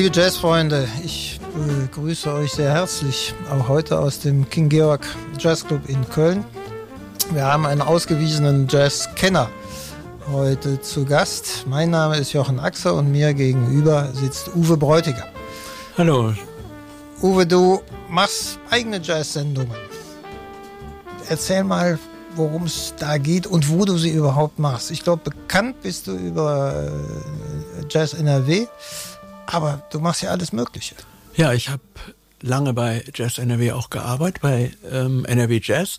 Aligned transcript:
Liebe 0.00 0.16
Jazzfreunde, 0.18 0.88
ich 1.04 1.38
begrüße 1.54 2.32
euch 2.32 2.52
sehr 2.52 2.72
herzlich, 2.72 3.34
auch 3.50 3.68
heute 3.68 3.98
aus 3.98 4.18
dem 4.18 4.48
King 4.48 4.70
Georg 4.70 5.06
Jazz 5.38 5.66
Club 5.66 5.90
in 5.90 6.08
Köln. 6.08 6.42
Wir 7.34 7.44
haben 7.44 7.66
einen 7.66 7.82
ausgewiesenen 7.82 8.66
Jazzkenner 8.66 9.50
heute 10.32 10.80
zu 10.80 11.04
Gast. 11.04 11.66
Mein 11.68 11.90
Name 11.90 12.16
ist 12.16 12.32
Jochen 12.32 12.58
Axer 12.58 12.94
und 12.94 13.12
mir 13.12 13.34
gegenüber 13.34 14.08
sitzt 14.14 14.48
Uwe 14.56 14.78
Bräutiger. 14.78 15.28
Hallo. 15.98 16.32
Uwe, 17.20 17.46
du 17.46 17.82
machst 18.08 18.58
eigene 18.70 19.02
Jazz-Sendungen. 19.02 19.76
Erzähl 21.28 21.62
mal, 21.62 21.98
worum 22.36 22.64
es 22.64 22.94
da 22.98 23.18
geht 23.18 23.46
und 23.46 23.68
wo 23.68 23.84
du 23.84 23.98
sie 23.98 24.12
überhaupt 24.12 24.58
machst. 24.58 24.92
Ich 24.92 25.04
glaube, 25.04 25.30
bekannt 25.30 25.82
bist 25.82 26.06
du 26.06 26.12
über 26.12 26.86
äh, 26.86 27.84
Jazz 27.90 28.14
NRW, 28.14 28.66
aber 29.50 29.82
du 29.90 30.00
machst 30.00 30.22
ja 30.22 30.30
alles 30.30 30.52
Mögliche. 30.52 30.94
Ja, 31.36 31.52
ich 31.52 31.68
habe 31.68 31.82
lange 32.40 32.72
bei 32.72 33.04
Jazz 33.14 33.38
NRW 33.38 33.72
auch 33.72 33.90
gearbeitet, 33.90 34.42
bei 34.42 34.72
ähm, 34.90 35.24
NRW 35.24 35.60
Jazz 35.62 35.98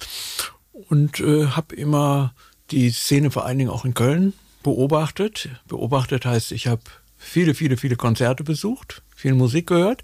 und 0.90 1.20
äh, 1.20 1.48
habe 1.48 1.76
immer 1.76 2.34
die 2.72 2.92
Szene 2.92 3.32
vor 3.32 3.46
allen 3.46 3.58
Dingen 3.58 3.70
auch 3.70 3.86
in 3.86 3.94
Köln 3.94 4.34
beobachtet. 4.64 5.50
Beobachtet 5.68 6.26
heißt, 6.26 6.52
ich 6.52 6.68
habe 6.68 6.82
viele, 7.18 7.54
viele, 7.54 7.78
viele 7.78 7.96
Konzerte 7.96 8.44
besucht, 8.44 9.02
viel 9.16 9.34
Musik 9.34 9.68
gehört 9.68 10.04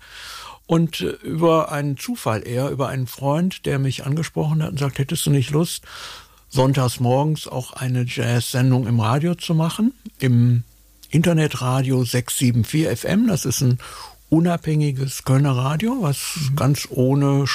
und 0.65 1.01
äh, 1.01 1.09
über 1.23 1.71
einen 1.71 1.97
Zufall 1.97 2.47
eher, 2.47 2.69
über 2.69 2.89
einen 2.89 3.07
Freund, 3.07 3.65
der 3.65 3.79
mich 3.79 4.05
angesprochen 4.05 4.61
hat 4.61 4.71
und 4.71 4.79
sagt, 4.79 4.99
hättest 4.99 5.25
du 5.25 5.31
nicht 5.31 5.51
Lust, 5.51 5.83
sonntags 6.49 6.99
morgens 6.99 7.47
auch 7.47 7.73
eine 7.73 8.05
Jazz-Sendung 8.07 8.87
im 8.87 8.99
Radio 8.99 9.35
zu 9.35 9.55
machen? 9.55 9.93
Im 10.19 10.63
Internetradio 11.09 12.03
674 12.03 12.99
FM. 12.99 13.27
Das 13.27 13.45
ist 13.45 13.61
ein 13.61 13.79
unabhängiges 14.29 15.23
Kölner 15.23 15.55
Radio, 15.55 15.97
was 16.01 16.17
mhm. 16.35 16.55
ganz 16.55 16.87
ohne, 16.89 17.45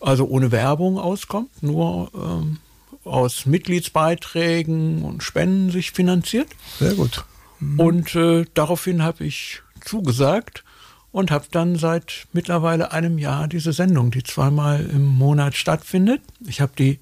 also 0.00 0.26
ohne 0.26 0.52
Werbung 0.52 0.98
auskommt, 0.98 1.62
nur 1.62 2.10
ähm, 2.14 2.58
aus 3.04 3.46
Mitgliedsbeiträgen 3.46 5.02
und 5.02 5.22
Spenden 5.22 5.70
sich 5.70 5.92
finanziert. 5.92 6.48
Sehr 6.78 6.94
gut. 6.94 7.24
Mhm. 7.60 7.80
Und 7.80 8.14
äh, 8.14 8.44
daraufhin 8.54 9.02
habe 9.02 9.24
ich 9.24 9.62
zugesagt 9.84 10.64
und 11.12 11.30
habe 11.30 11.46
dann 11.50 11.76
seit 11.76 12.26
mittlerweile 12.32 12.92
einem 12.92 13.18
Jahr 13.18 13.46
diese 13.46 13.72
Sendung, 13.72 14.10
die 14.10 14.22
zweimal 14.22 14.84
im 14.84 15.04
Monat 15.04 15.54
stattfindet. 15.54 16.20
Ich 16.46 16.60
habe 16.60 16.72
die 16.76 16.98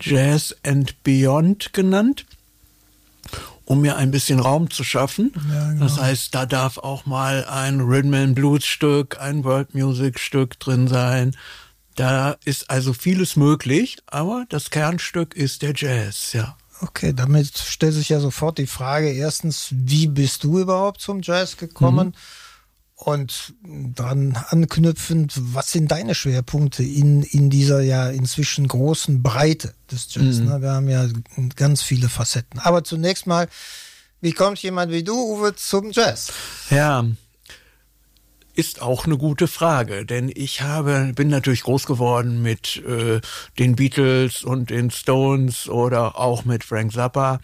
Jazz 0.00 0.54
and 0.62 1.02
Beyond 1.04 1.72
genannt, 1.72 2.26
um 3.66 3.82
mir 3.82 3.96
ein 3.96 4.10
bisschen 4.10 4.40
Raum 4.40 4.70
zu 4.70 4.84
schaffen. 4.84 5.32
Ja, 5.52 5.68
genau. 5.72 5.84
Das 5.84 6.00
heißt, 6.00 6.34
da 6.34 6.46
darf 6.46 6.78
auch 6.78 7.04
mal 7.04 7.44
ein 7.44 7.80
Rhythm 7.80 8.14
and 8.14 8.34
Blues 8.34 8.64
Stück, 8.64 9.20
ein 9.20 9.44
World 9.44 9.74
Music 9.74 10.18
Stück 10.18 10.58
drin 10.58 10.88
sein. 10.88 11.36
Da 11.96 12.36
ist 12.44 12.70
also 12.70 12.92
vieles 12.92 13.36
möglich, 13.36 13.98
aber 14.06 14.46
das 14.48 14.70
Kernstück 14.70 15.34
ist 15.34 15.62
der 15.62 15.72
Jazz, 15.74 16.32
ja. 16.32 16.56
Okay, 16.80 17.12
damit 17.14 17.56
stellt 17.56 17.94
sich 17.94 18.10
ja 18.10 18.20
sofort 18.20 18.58
die 18.58 18.66
Frage, 18.66 19.10
erstens, 19.10 19.68
wie 19.70 20.06
bist 20.06 20.44
du 20.44 20.58
überhaupt 20.58 21.00
zum 21.00 21.20
Jazz 21.22 21.56
gekommen? 21.56 22.08
Mhm. 22.08 22.14
Und 22.98 23.54
dann 23.62 24.38
anknüpfend, 24.48 25.34
was 25.36 25.70
sind 25.70 25.90
deine 25.90 26.14
Schwerpunkte 26.14 26.82
in, 26.82 27.22
in 27.22 27.50
dieser 27.50 27.82
ja 27.82 28.08
inzwischen 28.08 28.66
großen 28.66 29.22
Breite 29.22 29.74
des 29.90 30.12
Jazz? 30.14 30.38
Mhm. 30.38 30.46
Ne? 30.46 30.62
Wir 30.62 30.70
haben 30.72 30.88
ja 30.88 31.06
ganz 31.56 31.82
viele 31.82 32.08
Facetten. 32.08 32.58
Aber 32.58 32.84
zunächst 32.84 33.26
mal, 33.26 33.48
wie 34.22 34.32
kommt 34.32 34.58
jemand 34.62 34.92
wie 34.92 35.04
du, 35.04 35.14
Uwe, 35.14 35.54
zum 35.54 35.92
Jazz? 35.92 36.32
Ja, 36.70 37.04
ist 38.54 38.80
auch 38.80 39.04
eine 39.04 39.18
gute 39.18 39.46
Frage, 39.46 40.06
denn 40.06 40.32
ich 40.34 40.62
habe 40.62 41.12
bin 41.14 41.28
natürlich 41.28 41.64
groß 41.64 41.84
geworden 41.84 42.40
mit 42.40 42.82
äh, 42.86 43.20
den 43.58 43.76
Beatles 43.76 44.42
und 44.42 44.70
den 44.70 44.90
Stones 44.90 45.68
oder 45.68 46.18
auch 46.18 46.46
mit 46.46 46.64
Frank 46.64 46.92
Zappa 46.92 47.40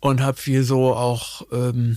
und 0.00 0.20
habe 0.20 0.36
viel 0.36 0.62
so 0.62 0.94
auch 0.94 1.46
ähm, 1.50 1.96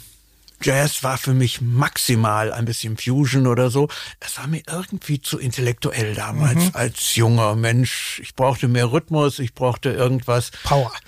Jazz 0.62 1.04
war 1.04 1.18
für 1.18 1.34
mich 1.34 1.62
maximal 1.62 2.52
ein 2.52 2.66
bisschen 2.66 2.98
Fusion 2.98 3.48
oder 3.48 3.70
so. 3.70 3.88
Das 4.20 4.38
war 4.38 4.48
mir 4.48 4.62
irgendwie 4.68 5.22
zu 5.22 5.40
intellektuell 5.40 6.16
damals 6.16 6.66
mhm. 6.66 6.72
als 6.74 7.16
junger 7.16 7.56
Mensch. 7.56 8.20
Ich 8.24 8.36
brauchte 8.36 8.68
mehr 8.68 8.92
Rhythmus, 8.92 9.40
ich 9.40 9.54
brauchte 9.54 9.92
irgendwas. 9.92 10.52
Power. 10.64 10.92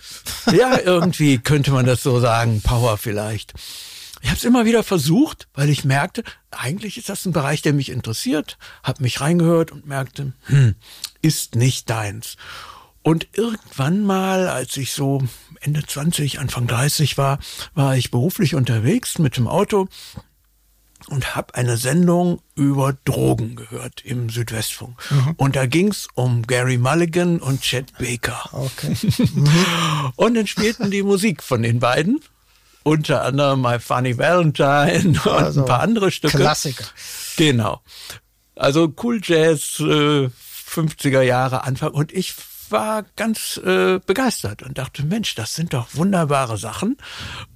Ja, 0.52 0.80
irgendwie 0.80 1.38
könnte 1.38 1.72
man 1.72 1.86
das 1.86 2.04
so 2.04 2.20
sagen. 2.20 2.62
Power 2.62 2.98
vielleicht. 2.98 3.54
Ich 4.22 4.30
habe 4.30 4.38
es 4.38 4.44
immer 4.44 4.66
wieder 4.66 4.84
versucht, 4.84 5.48
weil 5.54 5.70
ich 5.70 5.84
merkte, 5.84 6.24
eigentlich 6.52 6.98
ist 6.98 7.10
das 7.10 7.26
ein 7.26 7.32
Bereich, 7.32 7.62
der 7.62 7.74
mich 7.74 7.90
interessiert. 7.90 8.58
Hab 8.84 9.02
mich 9.02 9.22
reingehört 9.22 9.72
und 9.72 9.88
merkte, 9.88 10.34
hm, 10.46 10.76
ist 11.22 11.56
nicht 11.56 11.90
deins. 11.90 12.38
Und 13.04 13.28
irgendwann 13.34 14.04
mal, 14.04 14.48
als 14.48 14.78
ich 14.78 14.92
so 14.92 15.24
Ende 15.60 15.86
20, 15.86 16.40
Anfang 16.40 16.68
30 16.68 17.18
war, 17.18 17.40
war 17.74 17.96
ich 17.96 18.12
beruflich 18.12 18.56
unterwegs 18.56 19.18
mit 19.18 19.38
dem 19.38 19.48
Auto 19.48 19.88
und 21.08 21.36
habe 21.36 21.56
eine 21.56 21.78
Sendung 21.78 22.42
über 22.56 22.96
Drogen 23.06 23.56
gehört 23.56 24.06
im 24.06 24.30
Südwestfunk. 24.30 24.98
Mhm. 25.10 25.34
Und 25.38 25.56
da 25.56 25.66
ging's 25.66 26.08
um 26.14 26.44
Gary 26.44 26.78
Mulligan 26.78 27.40
und 27.40 27.62
Chet 27.62 27.98
Baker. 27.98 28.50
Okay. 28.52 28.96
Mhm. 29.32 30.14
und 30.16 30.36
dann 30.36 30.48
spielten 30.48 30.92
die 30.92 31.04
Musik 31.04 31.42
von 31.44 31.64
den 31.64 31.80
beiden. 31.80 32.20
Unter 32.84 33.24
anderem 33.24 33.62
My 33.62 33.80
Funny 33.80 34.18
Valentine 34.18 35.20
und 35.26 35.28
also, 35.28 35.62
ein 35.62 35.68
paar 35.68 35.82
andere 35.82 36.12
Stücke. 36.12 36.38
Klassiker. 36.38 36.86
Genau. 37.38 37.82
Also 38.56 38.94
Cool 39.02 39.22
Jazz, 39.24 39.80
äh, 39.80 40.30
50er 40.70 41.22
Jahre 41.22 41.64
Anfang. 41.64 41.92
Und 41.92 42.12
ich 42.12 42.34
war 42.72 43.04
ganz 43.16 43.58
äh, 43.58 44.00
begeistert 44.06 44.64
und 44.64 44.78
dachte, 44.78 45.04
Mensch, 45.04 45.36
das 45.36 45.56
sind 45.56 45.74
doch 45.74 45.88
wunderbare 45.94 46.58
Sachen 46.58 46.98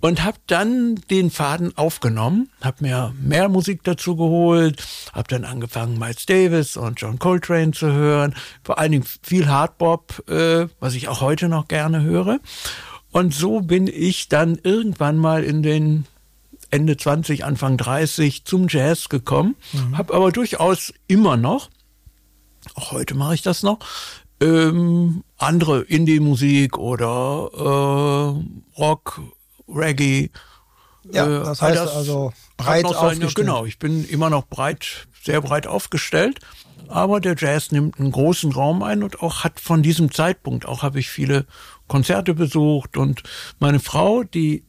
und 0.01 0.23
habe 0.23 0.37
dann 0.47 0.95
den 1.09 1.31
Faden 1.31 1.77
aufgenommen, 1.77 2.49
habe 2.61 2.77
mir 2.83 3.13
mehr 3.19 3.49
Musik 3.49 3.83
dazu 3.83 4.15
geholt, 4.15 4.83
habe 5.13 5.27
dann 5.27 5.45
angefangen 5.45 5.97
Miles 5.97 6.25
Davis 6.25 6.77
und 6.77 6.99
John 6.99 7.19
Coltrane 7.19 7.71
zu 7.71 7.91
hören, 7.91 8.35
vor 8.63 8.79
allen 8.79 8.91
Dingen 8.91 9.05
viel 9.23 9.47
Hardbop, 9.47 10.29
äh, 10.29 10.67
was 10.79 10.93
ich 10.93 11.07
auch 11.07 11.21
heute 11.21 11.49
noch 11.49 11.67
gerne 11.67 12.01
höre. 12.01 12.39
Und 13.11 13.33
so 13.33 13.61
bin 13.61 13.87
ich 13.87 14.27
dann 14.27 14.59
irgendwann 14.61 15.17
mal 15.17 15.43
in 15.43 15.63
den 15.63 16.05
Ende 16.69 16.97
20, 16.97 17.45
Anfang 17.45 17.77
30 17.77 18.43
zum 18.43 18.67
Jazz 18.67 19.07
gekommen, 19.07 19.55
mhm. 19.71 19.97
habe 19.97 20.13
aber 20.13 20.31
durchaus 20.31 20.93
immer 21.07 21.37
noch 21.37 21.69
auch 22.73 22.91
heute 22.91 23.13
mache 23.13 23.35
ich 23.35 23.41
das 23.41 23.63
noch, 23.63 23.79
ähm, 24.41 25.23
andere 25.37 25.81
Indie-Musik 25.81 26.77
oder 26.77 27.49
äh, 27.53 28.79
Rock, 28.79 29.21
Reggae. 29.67 30.29
Ja, 31.11 31.25
äh, 31.25 31.43
das 31.43 31.61
heißt 31.61 31.77
das 31.77 31.95
also 31.95 32.33
breit 32.57 32.85
aufgestellt. 32.85 33.31
Seine, 33.31 33.33
genau, 33.33 33.65
ich 33.65 33.79
bin 33.79 34.07
immer 34.07 34.29
noch 34.29 34.47
breit, 34.47 35.07
sehr 35.23 35.41
breit 35.41 35.67
aufgestellt. 35.67 36.39
Aber 36.87 37.19
der 37.19 37.35
Jazz 37.37 37.71
nimmt 37.71 37.99
einen 37.99 38.11
großen 38.11 38.51
Raum 38.51 38.83
ein 38.83 39.01
und 39.01 39.21
auch 39.21 39.43
hat 39.43 39.59
von 39.59 39.81
diesem 39.81 40.11
Zeitpunkt, 40.11 40.67
auch 40.67 40.83
habe 40.83 40.99
ich 40.99 41.09
viele 41.09 41.45
Konzerte 41.87 42.35
besucht 42.35 42.95
und 42.97 43.23
meine 43.59 43.79
Frau, 43.79 44.23
die 44.23 44.63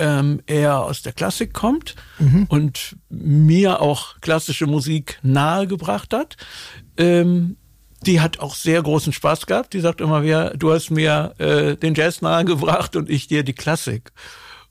ähm, 0.00 0.42
eher 0.46 0.80
aus 0.80 1.02
der 1.02 1.12
Klassik 1.12 1.52
kommt 1.52 1.94
mhm. 2.18 2.46
und 2.48 2.96
mir 3.08 3.80
auch 3.80 4.18
klassische 4.20 4.66
Musik 4.66 5.18
nahegebracht 5.22 6.12
hat, 6.14 6.36
ähm, 6.96 7.56
die 8.06 8.20
hat 8.20 8.40
auch 8.40 8.54
sehr 8.54 8.82
großen 8.82 9.12
Spaß 9.12 9.46
gehabt. 9.46 9.72
Die 9.74 9.80
sagt 9.80 10.00
immer 10.00 10.22
wieder, 10.22 10.50
du 10.56 10.72
hast 10.72 10.90
mir 10.90 11.34
äh, 11.38 11.76
den 11.76 11.94
Jazz 11.94 12.22
nahegebracht 12.22 12.96
und 12.96 13.10
ich 13.10 13.26
dir 13.28 13.42
die 13.42 13.52
Klassik. 13.52 14.12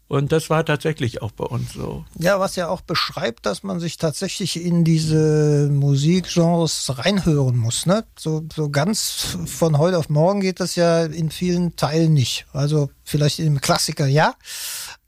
Und 0.08 0.31
das 0.31 0.50
war 0.50 0.66
tatsächlich 0.66 1.22
auch 1.22 1.30
bei 1.30 1.44
uns 1.44 1.74
so. 1.74 2.04
Ja, 2.18 2.40
was 2.40 2.56
ja 2.56 2.68
auch 2.68 2.81
beschreibt, 2.81 3.46
dass 3.46 3.62
man 3.62 3.80
sich 3.80 3.98
tatsächlich 3.98 4.60
in 4.60 4.84
diese 4.84 5.70
Musikgenres 5.72 6.92
reinhören 6.98 7.56
muss. 7.56 7.86
Ne? 7.86 8.04
So, 8.18 8.44
so 8.52 8.72
ganz 8.72 9.38
von 9.46 9.78
heute 9.78 10.00
auf 10.00 10.10
morgen 10.10 10.42
geht 10.42 10.62
das 10.62 10.76
ja 10.76 11.06
in 11.06 11.30
vielen 11.30 11.76
Teilen 11.76 12.16
nicht. 12.16 12.48
Also 12.54 12.90
vielleicht 13.04 13.38
im 13.38 13.62
Klassiker 13.62 14.08
ja, 14.08 14.34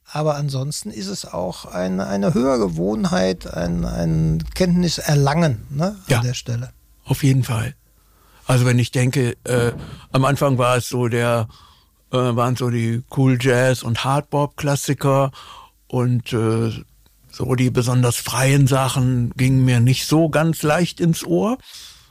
aber 0.05 0.35
ansonsten 0.35 0.91
ist 0.91 1.07
es 1.07 1.25
auch 1.25 1.65
eine, 1.65 2.05
eine 2.05 2.35
höhere 2.35 2.59
Gewohnheit, 2.59 3.51
ein, 3.51 3.85
ein 3.85 4.43
Kenntniserlangen 4.53 5.65
ne, 5.71 5.85
an 5.85 6.03
ja, 6.09 6.21
der 6.21 6.35
Stelle. 6.35 6.73
Auf 7.05 7.23
jeden 7.23 7.43
Fall. 7.43 7.73
Also 8.47 8.65
wenn 8.65 8.79
ich 8.79 8.91
denke, 8.91 9.37
äh, 9.43 9.71
am 10.11 10.25
Anfang 10.25 10.57
war 10.57 10.77
es 10.77 10.89
so 10.89 11.07
der, 11.07 11.47
äh, 12.11 12.17
waren 12.17 12.55
so 12.55 12.69
die 12.69 13.03
Cool 13.15 13.37
Jazz 13.39 13.83
und 13.83 14.03
Hardbop 14.03 14.57
Klassiker 14.57 15.31
und 15.87 16.33
äh, 16.33 16.71
so 17.31 17.55
die 17.55 17.69
besonders 17.69 18.17
freien 18.17 18.67
Sachen 18.67 19.31
gingen 19.37 19.63
mir 19.63 19.79
nicht 19.79 20.05
so 20.05 20.29
ganz 20.29 20.63
leicht 20.63 20.99
ins 20.99 21.23
Ohr. 21.23 21.57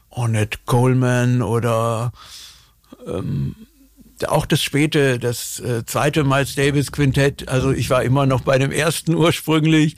Ornette 0.09 0.59
Coleman 0.67 1.43
oder 1.43 2.12
ähm, 3.06 3.55
auch 4.26 4.47
das 4.47 4.62
späte, 4.62 5.19
das 5.19 5.61
äh, 5.61 5.85
zweite 5.87 6.25
Miles 6.25 6.55
Davis 6.55 6.93
Quintett. 6.93 7.49
Also 7.49 7.71
ich 7.71 7.91
war 7.91 8.03
immer 8.03 8.26
noch 8.26 8.43
bei 8.43 8.59
dem 8.59 8.73
ersten 8.73 9.15
ursprünglich 9.17 9.97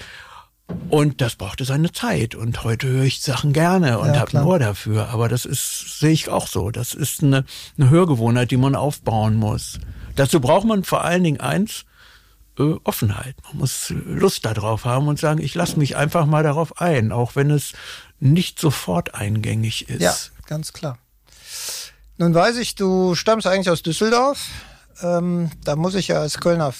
Und 0.89 1.21
das 1.21 1.37
brauchte 1.37 1.65
seine 1.65 1.93
Zeit. 1.93 2.35
Und 2.35 2.65
heute 2.65 2.87
höre 2.87 3.05
ich 3.05 3.23
Sachen 3.23 3.53
gerne 3.53 3.99
und 3.99 4.15
ja, 4.15 4.21
habe 4.21 4.39
ein 4.39 4.45
Ohr 4.45 4.59
dafür. 4.59 5.09
Aber 5.09 5.29
das 5.29 5.45
ist, 5.45 5.99
sehe 6.01 6.11
ich 6.11 6.29
auch 6.29 6.47
so. 6.47 6.71
Das 6.71 6.93
ist 6.93 7.23
eine, 7.23 7.45
eine 7.79 7.91
Hörgewohnheit, 7.91 8.51
die 8.51 8.57
man 8.57 8.75
aufbauen 8.75 9.37
muss. 9.37 9.79
Dazu 10.17 10.41
braucht 10.41 10.67
man 10.67 10.85
vor 10.85 11.05
allen 11.05 11.25
Dingen 11.25 11.41
eins, 11.41 11.85
äh, 12.59 12.75
Offenheit. 12.85 13.37
Man 13.45 13.59
muss 13.59 13.89
Lust 13.91 14.45
darauf 14.45 14.85
haben 14.85 15.09
und 15.09 15.19
sagen, 15.19 15.41
ich 15.41 15.55
lasse 15.55 15.79
mich 15.79 15.97
einfach 15.97 16.27
mal 16.27 16.43
darauf 16.43 16.81
ein, 16.81 17.13
auch 17.13 17.37
wenn 17.37 17.51
es 17.51 17.73
nicht 18.21 18.59
sofort 18.59 19.15
eingängig 19.15 19.89
ist. 19.89 20.03
Ja, 20.03 20.15
ganz 20.47 20.73
klar. 20.73 20.99
Nun 22.19 22.35
weiß 22.35 22.59
ich, 22.59 22.75
du 22.75 23.15
stammst 23.15 23.47
eigentlich 23.47 23.71
aus 23.71 23.83
Düsseldorf. 23.83 24.49
Ähm, 25.03 25.51
da 25.65 25.77
muss 25.77 25.95
ich 25.95 26.09
ja 26.09 26.21
als 26.21 26.39
Kölner 26.39 26.73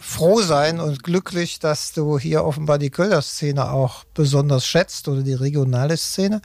froh 0.00 0.42
sein 0.42 0.80
und 0.80 1.02
glücklich, 1.02 1.58
dass 1.58 1.92
du 1.92 2.18
hier 2.18 2.44
offenbar 2.44 2.78
die 2.78 2.90
Kölner 2.90 3.22
Szene 3.22 3.70
auch 3.70 4.04
besonders 4.14 4.66
schätzt 4.66 5.08
oder 5.08 5.22
die 5.22 5.34
regionale 5.34 5.96
Szene. 5.96 6.42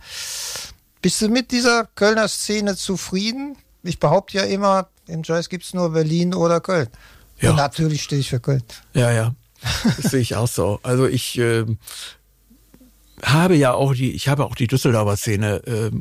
Bist 1.02 1.22
du 1.22 1.30
mit 1.30 1.52
dieser 1.52 1.88
Kölner 1.96 2.28
Szene 2.28 2.76
zufrieden? 2.76 3.58
Ich 3.84 4.00
behaupte 4.00 4.38
ja 4.38 4.44
immer, 4.44 4.90
im 5.08 5.22
Jazz 5.24 5.50
gibt 5.50 5.64
es 5.64 5.74
nur 5.74 5.92
Berlin 5.92 6.34
oder 6.34 6.62
Köln. 6.62 6.88
Ja. 7.40 7.52
Und 7.52 7.58
natürlich 7.58 8.04
stehe 8.04 8.22
ich 8.22 8.30
für 8.30 8.40
Köln. 8.40 8.64
Ja, 8.94 9.12
ja. 9.12 9.36
Das 9.98 10.12
sehe 10.12 10.22
ich 10.22 10.36
auch 10.36 10.48
so. 10.48 10.80
Also 10.84 11.08
ich 11.08 11.38
äh, 11.38 11.66
habe 13.24 13.56
ja 13.56 13.74
auch 13.74 13.94
die, 13.94 14.12
ich 14.12 14.28
habe 14.28 14.46
auch 14.46 14.56
die 14.56 14.68
Düsseldorfer 14.68 15.16
Szene 15.16 15.62
äh, 15.66 15.92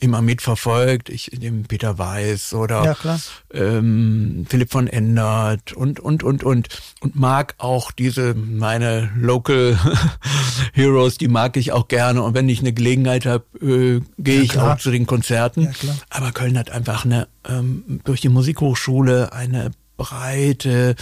immer 0.00 0.20
mitverfolgt. 0.20 1.08
Ich, 1.08 1.30
dem 1.32 1.64
Peter 1.64 1.98
Weiß 1.98 2.54
oder 2.54 2.96
ja, 3.02 3.18
ähm, 3.52 4.46
Philipp 4.48 4.72
von 4.72 4.86
Endert 4.86 5.72
und 5.72 6.00
und 6.00 6.22
und 6.22 6.42
und 6.42 6.68
und 7.00 7.16
mag 7.16 7.54
auch 7.58 7.92
diese 7.92 8.34
meine 8.34 9.10
Local 9.16 9.78
Heroes, 10.72 11.18
die 11.18 11.28
mag 11.28 11.56
ich 11.56 11.72
auch 11.72 11.88
gerne. 11.88 12.22
Und 12.22 12.34
wenn 12.34 12.48
ich 12.48 12.60
eine 12.60 12.72
Gelegenheit 12.72 13.26
habe, 13.26 13.44
äh, 13.60 14.00
gehe 14.18 14.38
ja, 14.38 14.42
ich 14.42 14.58
auch 14.58 14.78
zu 14.78 14.90
den 14.90 15.06
Konzerten. 15.06 15.62
Ja, 15.82 15.94
Aber 16.10 16.32
Köln 16.32 16.58
hat 16.58 16.70
einfach 16.70 17.04
eine 17.04 17.28
ähm, 17.48 18.00
durch 18.04 18.20
die 18.20 18.28
Musikhochschule 18.28 19.32
eine 19.32 19.70
breite 19.96 20.96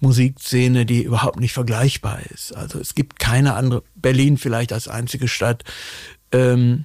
Musikszene, 0.00 0.86
die 0.86 1.02
überhaupt 1.02 1.40
nicht 1.40 1.52
vergleichbar 1.52 2.20
ist. 2.32 2.54
Also 2.54 2.78
es 2.78 2.94
gibt 2.94 3.18
keine 3.18 3.54
andere, 3.54 3.82
Berlin 3.94 4.38
vielleicht 4.38 4.72
als 4.72 4.88
einzige 4.88 5.28
Stadt, 5.28 5.64
ähm, 6.32 6.84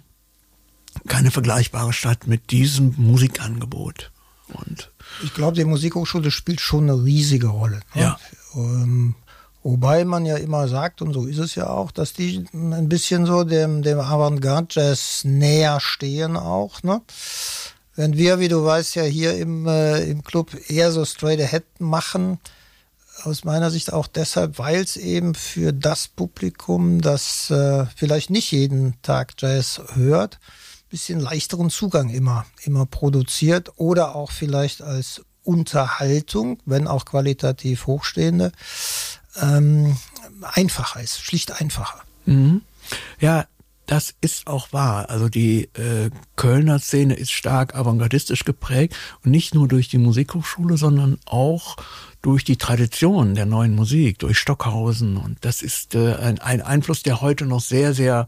keine 1.08 1.32
vergleichbare 1.32 1.94
Stadt 1.94 2.28
mit 2.28 2.52
diesem 2.52 2.94
Musikangebot. 2.98 4.12
Und 4.54 4.92
ich 5.24 5.34
glaube, 5.34 5.56
die 5.56 5.66
Musikhochschule 5.66 6.32
spielt 6.32 6.62
schon 6.62 6.90
eine 6.90 7.04
riesige 7.04 7.48
Rolle. 7.48 7.80
Ne? 7.96 8.02
Ja. 8.02 8.18
Ähm, 8.56 9.16
wobei 9.64 10.06
man 10.06 10.26
ja 10.26 10.38
immer 10.38 10.68
sagt, 10.68 11.02
und 11.02 11.14
so 11.14 11.26
ist 11.26 11.40
es 11.40 11.56
ja 11.56 11.68
auch, 11.68 11.92
dass 11.92 12.14
die 12.14 12.46
ein 12.54 12.90
bisschen 12.90 13.26
so 13.26 13.44
dem, 13.44 13.82
dem 13.82 14.00
Avantgarde-Jazz 14.00 15.24
näher 15.24 15.80
stehen 15.80 16.38
auch. 16.38 16.84
Ne? 16.84 17.02
Wenn 17.96 18.18
wir, 18.18 18.40
wie 18.40 18.48
du 18.48 18.64
weißt, 18.64 18.96
ja 18.96 19.04
hier 19.04 19.38
im, 19.38 19.68
äh, 19.68 20.04
im 20.04 20.24
Club 20.24 20.52
eher 20.68 20.92
so 20.92 21.06
straight 21.06 21.40
ahead 21.40 21.64
machen, 21.80 22.40
aus 23.24 23.44
meiner 23.44 23.70
Sicht 23.70 23.94
auch 23.94 24.08
deshalb, 24.08 24.58
weil 24.58 24.82
es 24.82 24.98
eben 24.98 25.36
für 25.36 25.72
das 25.72 26.08
Publikum, 26.08 27.02
das 27.02 27.50
äh, 27.52 27.86
vielleicht 27.96 28.30
nicht 28.30 28.52
jeden 28.52 29.00
Tag 29.02 29.34
Jazz 29.38 29.82
hört, 29.94 30.40
bisschen 30.90 31.20
leichteren 31.20 31.70
Zugang 31.70 32.10
immer, 32.10 32.46
immer 32.64 32.86
produziert 32.86 33.72
oder 33.78 34.16
auch 34.16 34.32
vielleicht 34.32 34.82
als 34.82 35.24
Unterhaltung, 35.44 36.60
wenn 36.66 36.88
auch 36.88 37.06
qualitativ 37.06 37.88
hochstehende, 37.88 38.52
ähm, 39.42 39.98
einfacher 40.42 41.02
ist, 41.02 41.20
schlicht 41.20 41.60
einfacher. 41.60 42.02
Mhm. 42.26 42.62
Ja, 43.20 43.46
das 43.86 44.16
ist 44.22 44.48
auch 44.48 44.72
wahr. 44.72 45.10
Also 45.10 45.30
die 45.30 45.66
äh, 45.74 46.10
Kölner 46.36 46.80
Szene 46.80 47.16
ist 47.16 47.32
stark 47.32 47.76
avantgardistisch 47.76 48.46
geprägt 48.46 48.96
und 49.24 49.32
nicht 49.32 49.54
nur 49.54 49.68
durch 49.68 49.90
die 49.90 49.98
Musikhochschule, 49.98 50.78
sondern 50.78 51.18
auch 51.26 51.76
durch 52.22 52.44
die 52.44 52.58
Tradition 52.58 53.36
der 53.36 53.46
neuen 53.46 53.76
Musik, 53.76 54.20
durch 54.20 54.38
Stockhausen. 54.38 55.18
Und 55.18 55.38
das 55.42 55.62
ist 55.62 55.96
äh, 55.96 56.16
ein, 56.16 56.40
ein 56.40 56.62
Einfluss, 56.62 57.04
der 57.04 57.22
heute 57.22 57.46
noch 57.46 57.62
sehr, 57.62 57.94
sehr 57.94 58.28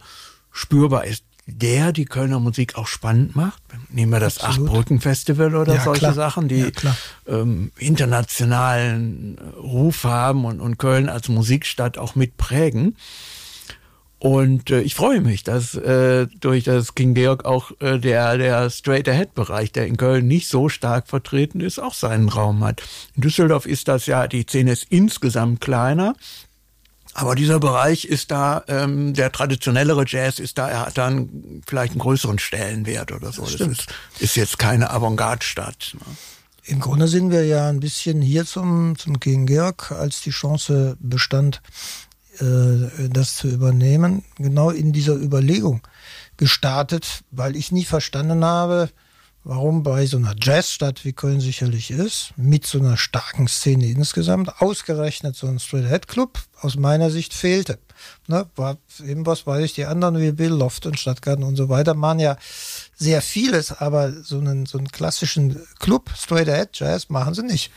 spürbar 0.51 1.05
ist 1.05 1.23
der 1.47 1.91
die 1.91 2.05
Kölner 2.05 2.39
Musik 2.39 2.75
auch 2.75 2.87
spannend 2.87 3.35
macht. 3.35 3.61
Nehmen 3.89 4.11
wir 4.11 4.19
das 4.19 4.43
Achtbrücken-Festival 4.43 5.55
oder 5.55 5.75
ja, 5.75 5.83
solche 5.83 5.99
klar. 5.99 6.13
Sachen, 6.13 6.47
die 6.47 6.71
ja, 6.81 6.97
ähm, 7.27 7.71
internationalen 7.77 9.37
Ruf 9.55 10.05
haben 10.05 10.45
und, 10.45 10.59
und 10.59 10.77
Köln 10.79 11.07
als 11.07 11.29
Musikstadt 11.29 11.97
auch 11.97 12.15
mitprägen. 12.15 12.97
Und 14.25 14.71
äh, 14.71 14.81
ich 14.81 14.95
freue 14.95 15.21
mich, 15.21 15.43
dass 15.43 15.75
äh, 15.75 16.25
durch 16.39 16.63
das 16.63 16.95
King 16.95 17.13
Georg 17.13 17.45
auch 17.45 17.69
äh, 17.79 17.99
der, 17.99 18.39
der 18.39 18.71
Straight-Ahead-Bereich, 18.71 19.71
der 19.71 19.85
in 19.85 19.97
Köln 19.97 20.25
nicht 20.25 20.47
so 20.47 20.67
stark 20.67 21.07
vertreten 21.07 21.61
ist, 21.61 21.77
auch 21.77 21.93
seinen 21.93 22.29
Raum 22.29 22.63
hat. 22.63 22.81
In 23.13 23.21
Düsseldorf 23.21 23.67
ist 23.67 23.87
das 23.87 24.07
ja, 24.07 24.27
die 24.27 24.41
Szene 24.41 24.71
ist 24.71 24.87
insgesamt 24.89 25.61
kleiner. 25.61 26.15
Aber 27.13 27.35
dieser 27.35 27.59
Bereich 27.59 28.05
ist 28.05 28.31
da, 28.31 28.63
ähm, 28.67 29.13
der 29.13 29.31
traditionellere 29.31 30.05
Jazz 30.07 30.39
ist 30.39 30.57
da, 30.57 30.69
er 30.69 30.87
hat 30.87 30.97
dann 30.97 31.61
vielleicht 31.67 31.91
einen 31.91 32.01
größeren 32.01 32.39
Stellenwert 32.39 33.11
oder 33.11 33.31
so. 33.31 33.43
Das, 33.43 33.57
das 33.57 33.67
ist, 33.67 33.87
ist, 34.17 34.35
jetzt 34.35 34.57
keine 34.57 34.89
Avantgarde-Stadt. 34.89 35.97
Ne? 35.99 36.15
Im 36.63 36.79
Grunde 36.79 37.07
sind 37.07 37.29
wir 37.29 37.45
ja 37.45 37.69
ein 37.69 37.79
bisschen 37.79 38.23
hier 38.23 38.43
zum, 38.47 38.97
zum 38.97 39.19
King 39.19 39.45
Georg, 39.45 39.91
als 39.91 40.21
die 40.21 40.31
Chance 40.31 40.97
bestand, 40.99 41.61
das 42.39 43.35
zu 43.35 43.47
übernehmen, 43.47 44.23
genau 44.37 44.69
in 44.69 44.93
dieser 44.93 45.15
Überlegung 45.15 45.81
gestartet, 46.37 47.23
weil 47.31 47.55
ich 47.55 47.71
nie 47.71 47.85
verstanden 47.85 48.43
habe, 48.43 48.89
warum 49.45 49.83
bei 49.83 50.05
so 50.07 50.17
einer 50.17 50.35
Jazzstadt 50.41 51.05
wie 51.05 51.13
Köln 51.13 51.39
sicherlich 51.39 51.91
ist, 51.91 52.33
mit 52.35 52.65
so 52.65 52.79
einer 52.79 52.97
starken 52.97 53.47
Szene 53.47 53.85
insgesamt, 53.85 54.59
ausgerechnet 54.59 55.35
so 55.35 55.47
ein 55.47 55.59
Straight 55.59 55.87
Head 55.87 56.07
Club 56.07 56.39
aus 56.61 56.75
meiner 56.75 57.11
Sicht 57.11 57.33
fehlte. 57.33 57.77
Ne, 58.27 58.47
war 58.55 58.77
eben 59.05 59.25
was 59.25 59.47
weiß 59.47 59.63
ich, 59.63 59.73
die 59.73 59.85
anderen 59.85 60.19
wie 60.19 60.31
Bill 60.31 60.51
Loft 60.51 60.85
und 60.85 60.99
Stadtgarten 60.99 61.43
und 61.43 61.55
so 61.55 61.69
weiter 61.69 61.93
machen 61.93 62.19
ja 62.19 62.37
sehr 62.95 63.21
vieles, 63.21 63.71
aber 63.71 64.11
so 64.11 64.39
einen, 64.39 64.65
so 64.65 64.77
einen 64.77 64.89
klassischen 64.89 65.61
Club, 65.79 66.09
Straight 66.17 66.49
Ahead 66.49 66.69
Jazz, 66.73 67.09
machen 67.09 67.33
sie 67.33 67.43
nicht. 67.43 67.71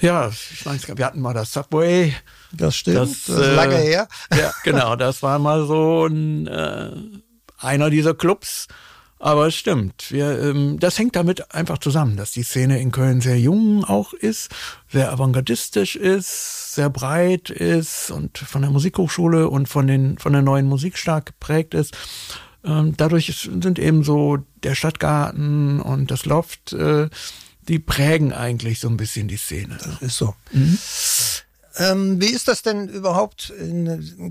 Ja, 0.00 0.28
ich 0.28 0.64
meine, 0.64 0.80
wir 0.96 1.04
hatten 1.04 1.20
mal 1.20 1.34
das 1.34 1.52
Subway. 1.52 2.14
Das 2.52 2.76
stimmt, 2.76 2.96
das, 2.96 3.24
das 3.26 3.38
ist 3.38 3.54
lange 3.54 3.74
äh, 3.74 3.86
her. 3.86 4.08
Ja, 4.36 4.52
genau, 4.64 4.96
das 4.96 5.22
war 5.22 5.38
mal 5.38 5.66
so 5.66 6.06
ein, 6.06 6.46
äh, 6.46 6.90
einer 7.58 7.90
dieser 7.90 8.14
Clubs. 8.14 8.68
Aber 9.20 9.48
es 9.48 9.56
stimmt, 9.56 10.12
wir, 10.12 10.40
ähm, 10.40 10.78
das 10.78 10.96
hängt 10.96 11.16
damit 11.16 11.52
einfach 11.52 11.78
zusammen, 11.78 12.16
dass 12.16 12.30
die 12.30 12.44
Szene 12.44 12.80
in 12.80 12.92
Köln 12.92 13.20
sehr 13.20 13.38
jung 13.38 13.84
auch 13.84 14.12
ist, 14.12 14.54
sehr 14.88 15.10
avantgardistisch 15.12 15.96
ist, 15.96 16.74
sehr 16.74 16.88
breit 16.88 17.50
ist 17.50 18.12
und 18.12 18.38
von 18.38 18.62
der 18.62 18.70
Musikhochschule 18.70 19.48
und 19.48 19.68
von, 19.68 19.88
den, 19.88 20.18
von 20.18 20.32
der 20.32 20.42
neuen 20.42 20.66
Musik 20.66 20.96
stark 20.96 21.26
geprägt 21.26 21.74
ist. 21.74 21.96
Ähm, 22.64 22.94
dadurch 22.96 23.48
sind 23.50 23.78
eben 23.80 24.04
so 24.04 24.38
der 24.62 24.76
Stadtgarten 24.76 25.80
und 25.80 26.12
das 26.12 26.24
Loft, 26.24 26.72
äh, 26.72 27.08
die 27.62 27.80
prägen 27.80 28.32
eigentlich 28.32 28.78
so 28.78 28.88
ein 28.88 28.96
bisschen 28.96 29.26
die 29.26 29.36
Szene. 29.36 29.78
Das 29.82 30.00
ist 30.00 30.16
so. 30.16 30.34
Mhm. 30.52 30.78
Ähm, 31.78 32.20
wie 32.20 32.30
ist 32.30 32.48
das 32.48 32.62
denn 32.62 32.88
überhaupt? 32.88 33.52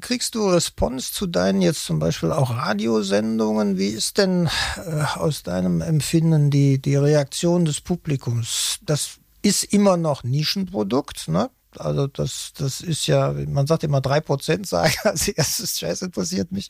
Kriegst 0.02 0.36
du 0.36 0.50
Response 0.50 1.14
zu 1.14 1.28
deinen 1.28 1.62
jetzt 1.62 1.86
zum 1.86 1.98
Beispiel 1.98 2.32
auch 2.32 2.52
Radiosendungen? 2.52 3.78
Wie 3.78 3.88
ist 3.88 4.18
denn 4.18 4.50
äh, 4.76 5.04
aus 5.16 5.44
deinem 5.44 5.82
Empfinden 5.82 6.52
die, 6.52 6.82
die 6.82 6.98
Reaktion 6.98 7.64
des 7.64 7.80
Publikums? 7.80 8.80
Das 8.82 9.20
ist 9.42 9.64
immer 9.64 9.96
noch 9.96 10.24
Nischenprodukt, 10.24 11.30
ne? 11.30 11.50
Also 11.78 12.08
das, 12.08 12.54
das 12.58 12.82
ist 12.82 13.08
ja, 13.08 13.34
man 13.48 13.68
sagt 13.68 13.84
immer 13.84 14.02
drei 14.02 14.20
Prozent 14.20 14.68
sagen 14.68 14.94
als 15.04 15.28
erstes 15.28 15.80
Jazz 15.80 16.02
interessiert 16.02 16.52
mich. 16.52 16.70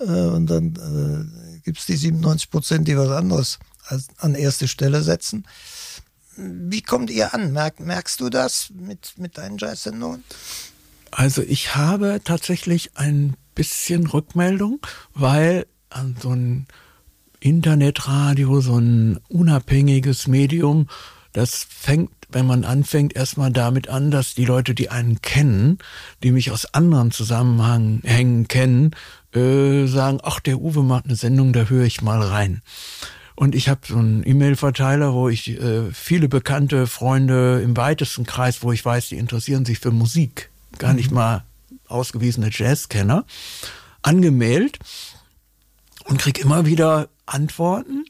Äh, 0.00 0.04
und 0.04 0.46
dann 0.46 0.74
äh, 0.74 1.60
gibt's 1.60 1.86
die 1.86 1.96
97 1.96 2.50
Prozent, 2.50 2.88
die 2.88 2.96
was 2.96 3.10
anderes 3.10 3.58
als, 3.86 4.08
an 4.18 4.34
erste 4.34 4.66
Stelle 4.66 5.02
setzen. 5.02 5.46
Wie 6.36 6.82
kommt 6.82 7.10
ihr 7.10 7.34
an? 7.34 7.52
Merk, 7.52 7.80
merkst 7.80 8.20
du 8.20 8.30
das 8.30 8.70
mit, 8.74 9.14
mit 9.18 9.38
deinen 9.38 9.58
Jazz-Sendungen? 9.58 10.24
Also 11.10 11.42
ich 11.42 11.76
habe 11.76 12.20
tatsächlich 12.24 12.96
ein 12.96 13.34
bisschen 13.54 14.06
Rückmeldung, 14.06 14.80
weil 15.14 15.66
an 15.90 16.16
so 16.20 16.30
ein 16.30 16.66
Internetradio, 17.40 18.60
so 18.60 18.78
ein 18.78 19.20
unabhängiges 19.28 20.26
Medium, 20.26 20.88
das 21.32 21.66
fängt, 21.68 22.10
wenn 22.30 22.46
man 22.46 22.64
anfängt, 22.64 23.14
erstmal 23.14 23.52
damit 23.52 23.88
an, 23.88 24.10
dass 24.10 24.34
die 24.34 24.44
Leute, 24.44 24.74
die 24.74 24.90
einen 24.90 25.20
kennen, 25.20 25.78
die 26.22 26.32
mich 26.32 26.50
aus 26.50 26.74
anderen 26.74 27.10
Zusammenhängen 27.10 28.48
kennen, 28.48 28.92
äh, 29.34 29.86
sagen, 29.86 30.18
ach, 30.22 30.40
der 30.40 30.58
Uwe 30.58 30.82
macht 30.82 31.04
eine 31.04 31.16
Sendung, 31.16 31.52
da 31.52 31.64
höre 31.64 31.84
ich 31.84 32.02
mal 32.02 32.22
rein. 32.22 32.62
Und 33.36 33.54
ich 33.54 33.68
habe 33.68 33.80
so 33.86 33.96
einen 33.96 34.26
E-Mail-Verteiler, 34.26 35.12
wo 35.12 35.28
ich 35.28 35.60
äh, 35.60 35.90
viele 35.92 36.28
bekannte 36.28 36.86
Freunde 36.86 37.60
im 37.62 37.76
weitesten 37.76 38.24
Kreis, 38.24 38.62
wo 38.62 38.70
ich 38.70 38.84
weiß, 38.84 39.08
die 39.08 39.16
interessieren 39.16 39.64
sich 39.64 39.80
für 39.80 39.90
Musik, 39.90 40.50
gar 40.78 40.90
mhm. 40.90 40.96
nicht 40.96 41.10
mal 41.10 41.44
ausgewiesene 41.88 42.50
Jazzkenner, 42.52 43.24
angemeldet 44.02 44.78
und 46.04 46.18
krieg 46.18 46.38
immer 46.38 46.66
wieder 46.66 47.08
Antworten. 47.26 48.04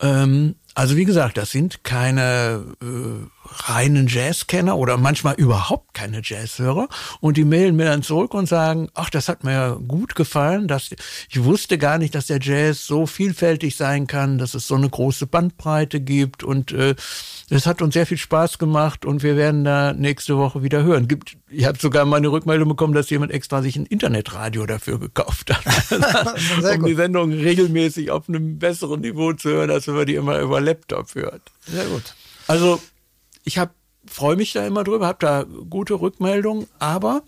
Ähm, 0.00 0.56
also 0.74 0.96
wie 0.96 1.04
gesagt, 1.04 1.36
das 1.36 1.50
sind 1.50 1.82
keine 1.82 2.64
äh, 2.82 3.39
reinen 3.50 4.06
Jazzkenner 4.06 4.76
oder 4.76 4.96
manchmal 4.96 5.34
überhaupt 5.34 5.94
keine 5.94 6.20
Jazzhörer 6.22 6.88
und 7.20 7.36
die 7.36 7.44
mailen 7.44 7.76
mir 7.76 7.86
dann 7.86 8.02
zurück 8.02 8.34
und 8.34 8.48
sagen, 8.48 8.88
ach, 8.94 9.10
das 9.10 9.28
hat 9.28 9.44
mir 9.44 9.80
gut 9.86 10.14
gefallen, 10.14 10.68
dass 10.68 10.90
ich 11.28 11.44
wusste 11.44 11.78
gar 11.78 11.98
nicht, 11.98 12.14
dass 12.14 12.26
der 12.26 12.40
Jazz 12.40 12.86
so 12.86 13.06
vielfältig 13.06 13.76
sein 13.76 14.06
kann, 14.06 14.38
dass 14.38 14.54
es 14.54 14.66
so 14.66 14.76
eine 14.76 14.88
große 14.88 15.26
Bandbreite 15.26 16.00
gibt 16.00 16.44
und 16.44 16.72
äh, 16.72 16.94
es 17.48 17.66
hat 17.66 17.82
uns 17.82 17.94
sehr 17.94 18.06
viel 18.06 18.18
Spaß 18.18 18.58
gemacht 18.58 19.04
und 19.04 19.22
wir 19.22 19.36
werden 19.36 19.64
da 19.64 19.92
nächste 19.92 20.36
Woche 20.36 20.62
wieder 20.62 20.84
hören. 20.84 21.08
Gibt, 21.08 21.36
ich 21.48 21.64
habe 21.64 21.78
sogar 21.78 22.04
mal 22.04 22.16
eine 22.16 22.28
Rückmeldung 22.28 22.68
bekommen, 22.68 22.94
dass 22.94 23.10
jemand 23.10 23.32
extra 23.32 23.62
sich 23.62 23.76
ein 23.76 23.86
Internetradio 23.86 24.66
dafür 24.66 24.98
gekauft 25.00 25.52
hat, 25.52 25.64
um 26.78 26.84
die 26.84 26.94
Sendung 26.94 27.32
regelmäßig 27.32 28.10
auf 28.10 28.28
einem 28.28 28.58
besseren 28.58 29.00
Niveau 29.00 29.32
zu 29.32 29.50
hören, 29.50 29.70
als 29.70 29.88
wenn 29.88 29.96
man 29.96 30.06
die 30.06 30.14
immer 30.14 30.38
über 30.38 30.60
Laptop 30.60 31.14
hört. 31.14 31.42
Sehr 31.66 31.84
gut. 31.86 32.14
Also 32.46 32.80
ich 33.50 33.58
habe 33.58 33.72
freue 34.06 34.36
mich 34.36 34.52
da 34.52 34.64
immer 34.64 34.84
drüber, 34.84 35.08
habe 35.08 35.18
da 35.20 35.44
gute 35.68 35.94
Rückmeldungen, 35.94 36.68
aber 36.78 37.22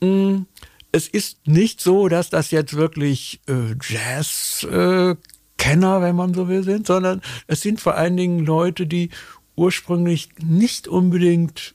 mh, 0.00 0.08
mm, 0.08 0.46
es 0.92 1.08
ist 1.08 1.48
nicht 1.48 1.80
so, 1.80 2.08
dass 2.08 2.30
das 2.30 2.52
jetzt 2.52 2.74
wirklich 2.74 3.40
äh, 3.48 3.74
Jazz 3.82 4.64
äh, 4.70 5.16
Kenner, 5.58 6.00
wenn 6.00 6.14
man 6.14 6.32
so 6.32 6.46
will, 6.46 6.62
sind, 6.62 6.86
sondern 6.86 7.20
es 7.48 7.60
sind 7.60 7.80
vor 7.80 7.96
allen 7.96 8.16
Dingen 8.16 8.46
Leute, 8.46 8.86
die 8.86 9.10
ursprünglich 9.56 10.28
nicht 10.40 10.86
unbedingt 10.86 11.74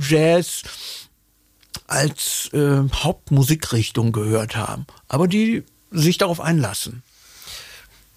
Jazz 0.00 0.62
als 1.86 2.48
äh, 2.54 2.88
Hauptmusikrichtung 2.90 4.12
gehört 4.12 4.56
haben, 4.56 4.86
aber 5.08 5.28
die 5.28 5.64
sich 5.90 6.16
darauf 6.16 6.40
einlassen. 6.40 7.02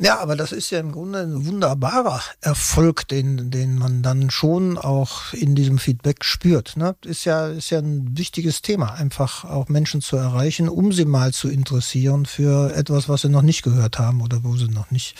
Ja, 0.01 0.19
aber 0.19 0.35
das 0.35 0.51
ist 0.51 0.71
ja 0.71 0.79
im 0.79 0.91
Grunde 0.91 1.19
ein 1.19 1.45
wunderbarer 1.45 2.23
Erfolg, 2.41 3.07
den, 3.07 3.51
den 3.51 3.77
man 3.77 4.01
dann 4.01 4.31
schon 4.31 4.79
auch 4.79 5.31
in 5.33 5.53
diesem 5.53 5.77
Feedback 5.77 6.25
spürt. 6.25 6.75
Ne? 6.75 6.95
Ist 7.05 7.23
ja, 7.25 7.49
ist 7.49 7.69
ja 7.69 7.77
ein 7.77 8.17
wichtiges 8.17 8.63
Thema, 8.63 8.95
einfach 8.95 9.45
auch 9.45 9.69
Menschen 9.69 10.01
zu 10.01 10.17
erreichen, 10.17 10.69
um 10.69 10.91
sie 10.91 11.05
mal 11.05 11.33
zu 11.33 11.49
interessieren 11.49 12.25
für 12.25 12.73
etwas, 12.73 13.09
was 13.09 13.21
sie 13.21 13.29
noch 13.29 13.43
nicht 13.43 13.61
gehört 13.61 13.99
haben 13.99 14.21
oder 14.21 14.43
wo 14.43 14.57
sie 14.57 14.69
noch 14.69 14.89
nicht 14.89 15.15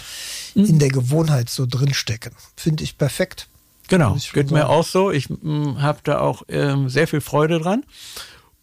mhm. 0.55 0.65
in 0.65 0.79
der 0.79 0.89
Gewohnheit 0.89 1.51
so 1.51 1.67
drinstecken. 1.67 2.31
Finde 2.55 2.83
ich 2.83 2.97
perfekt. 2.97 3.50
Genau, 3.88 4.13
geht 4.13 4.50
sagen. 4.50 4.53
mir 4.53 4.69
auch 4.69 4.85
so. 4.85 5.11
Ich 5.11 5.29
mm, 5.29 5.79
habe 5.79 6.00
da 6.03 6.19
auch 6.19 6.43
ähm, 6.47 6.89
sehr 6.89 7.07
viel 7.07 7.21
Freude 7.21 7.59
dran. 7.59 7.83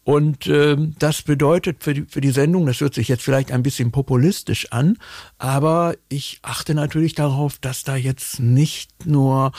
Und 0.03 0.47
ähm, 0.47 0.95
das 0.97 1.21
bedeutet 1.21 1.83
für 1.83 1.93
die, 1.93 2.05
für 2.09 2.21
die 2.21 2.31
Sendung, 2.31 2.65
das 2.65 2.81
hört 2.81 2.93
sich 2.93 3.07
jetzt 3.07 3.23
vielleicht 3.23 3.51
ein 3.51 3.63
bisschen 3.63 3.91
populistisch 3.91 4.71
an, 4.71 4.97
aber 5.37 5.95
ich 6.07 6.39
achte 6.41 6.73
natürlich 6.73 7.13
darauf, 7.13 7.59
dass 7.59 7.83
da 7.83 7.95
jetzt 7.95 8.39
nicht 8.39 9.05
nur 9.05 9.51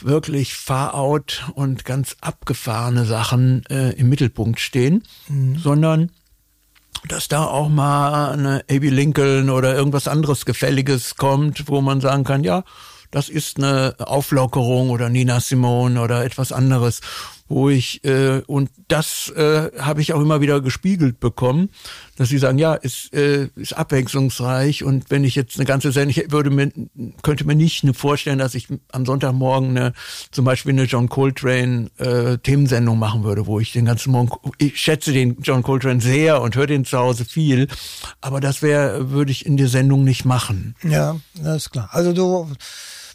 wirklich 0.00 0.54
Far-out 0.54 1.50
und 1.54 1.84
ganz 1.84 2.16
abgefahrene 2.20 3.04
Sachen 3.04 3.64
äh, 3.66 3.92
im 3.92 4.08
Mittelpunkt 4.08 4.60
stehen, 4.60 5.04
mhm. 5.28 5.56
sondern 5.58 6.10
dass 7.08 7.28
da 7.28 7.44
auch 7.44 7.68
mal 7.68 8.32
eine 8.32 8.64
Abbey 8.70 8.90
Lincoln 8.90 9.50
oder 9.50 9.74
irgendwas 9.74 10.08
anderes 10.08 10.44
Gefälliges 10.44 11.16
kommt, 11.16 11.68
wo 11.68 11.80
man 11.80 12.00
sagen 12.00 12.24
kann, 12.24 12.44
ja, 12.44 12.64
das 13.10 13.28
ist 13.28 13.58
eine 13.58 13.94
Auflockerung 13.98 14.90
oder 14.90 15.08
Nina 15.08 15.40
Simone 15.40 16.00
oder 16.00 16.24
etwas 16.24 16.52
anderes, 16.52 17.00
wo 17.52 17.68
ich 17.68 18.02
äh, 18.04 18.40
und 18.46 18.70
das 18.88 19.28
äh, 19.36 19.70
habe 19.78 20.00
ich 20.00 20.14
auch 20.14 20.20
immer 20.22 20.40
wieder 20.40 20.62
gespiegelt 20.62 21.20
bekommen, 21.20 21.68
dass 22.16 22.30
sie 22.30 22.38
sagen, 22.38 22.56
ja, 22.56 22.72
ist 22.72 23.12
äh, 23.12 23.48
ist 23.56 23.76
abwechslungsreich 23.76 24.84
und 24.84 25.10
wenn 25.10 25.22
ich 25.22 25.34
jetzt 25.34 25.56
eine 25.56 25.66
ganze 25.66 25.92
Sendung, 25.92 26.16
ich 26.16 26.32
würde 26.32 26.48
mir 26.48 26.72
könnte 27.20 27.44
mir 27.44 27.54
nicht 27.54 27.84
vorstellen, 27.94 28.38
dass 28.38 28.54
ich 28.54 28.68
am 28.90 29.04
Sonntagmorgen 29.04 29.76
eine 29.76 29.92
zum 30.30 30.46
Beispiel 30.46 30.72
eine 30.72 30.84
John 30.84 31.10
Coltrane 31.10 31.90
äh, 31.98 32.38
Themensendung 32.38 32.98
machen 32.98 33.22
würde, 33.22 33.46
wo 33.46 33.60
ich 33.60 33.72
den 33.72 33.84
ganzen 33.84 34.12
Morgen 34.12 34.30
ich 34.56 34.80
schätze 34.80 35.12
den 35.12 35.36
John 35.42 35.62
Coltrane 35.62 36.00
sehr 36.00 36.40
und 36.40 36.56
höre 36.56 36.66
den 36.66 36.86
zu 36.86 36.96
Hause 36.96 37.26
viel, 37.26 37.68
aber 38.22 38.40
das 38.40 38.62
wäre 38.62 39.10
würde 39.10 39.30
ich 39.30 39.44
in 39.44 39.58
der 39.58 39.68
Sendung 39.68 40.04
nicht 40.04 40.24
machen. 40.24 40.74
Ja, 40.82 41.16
das 41.34 41.64
ist 41.64 41.70
klar. 41.70 41.90
Also 41.92 42.14
du 42.14 42.48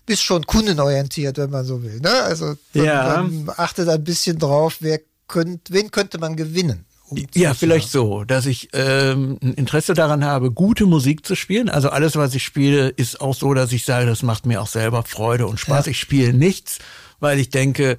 bist 0.07 0.23
schon 0.23 0.47
kundenorientiert, 0.47 1.37
wenn 1.37 1.51
man 1.51 1.65
so 1.65 1.83
will. 1.83 1.99
Ne? 1.99 2.09
Also 2.23 2.55
ja. 2.73 3.21
man 3.21 3.53
achtet 3.57 3.87
ein 3.89 4.03
bisschen 4.03 4.39
drauf, 4.39 4.77
wer 4.79 4.99
könnt, 5.27 5.69
wen 5.69 5.91
könnte 5.91 6.17
man 6.17 6.35
gewinnen. 6.35 6.85
Um 7.09 7.25
ja, 7.35 7.53
vielleicht 7.53 7.89
so, 7.89 8.23
dass 8.23 8.45
ich 8.45 8.69
ähm, 8.73 9.37
ein 9.41 9.53
Interesse 9.53 9.93
daran 9.93 10.25
habe, 10.25 10.51
gute 10.51 10.85
Musik 10.85 11.25
zu 11.25 11.35
spielen. 11.35 11.69
Also 11.69 11.89
alles, 11.89 12.15
was 12.15 12.33
ich 12.35 12.43
spiele, 12.43 12.89
ist 12.89 13.21
auch 13.21 13.35
so, 13.35 13.53
dass 13.53 13.71
ich 13.71 13.85
sage, 13.85 14.05
das 14.05 14.23
macht 14.23 14.45
mir 14.45 14.61
auch 14.61 14.67
selber 14.67 15.03
Freude 15.03 15.45
und 15.45 15.59
Spaß. 15.59 15.85
Ja. 15.85 15.91
Ich 15.91 15.99
spiele 15.99 16.33
nichts, 16.33 16.79
weil 17.19 17.39
ich 17.39 17.49
denke, 17.49 17.97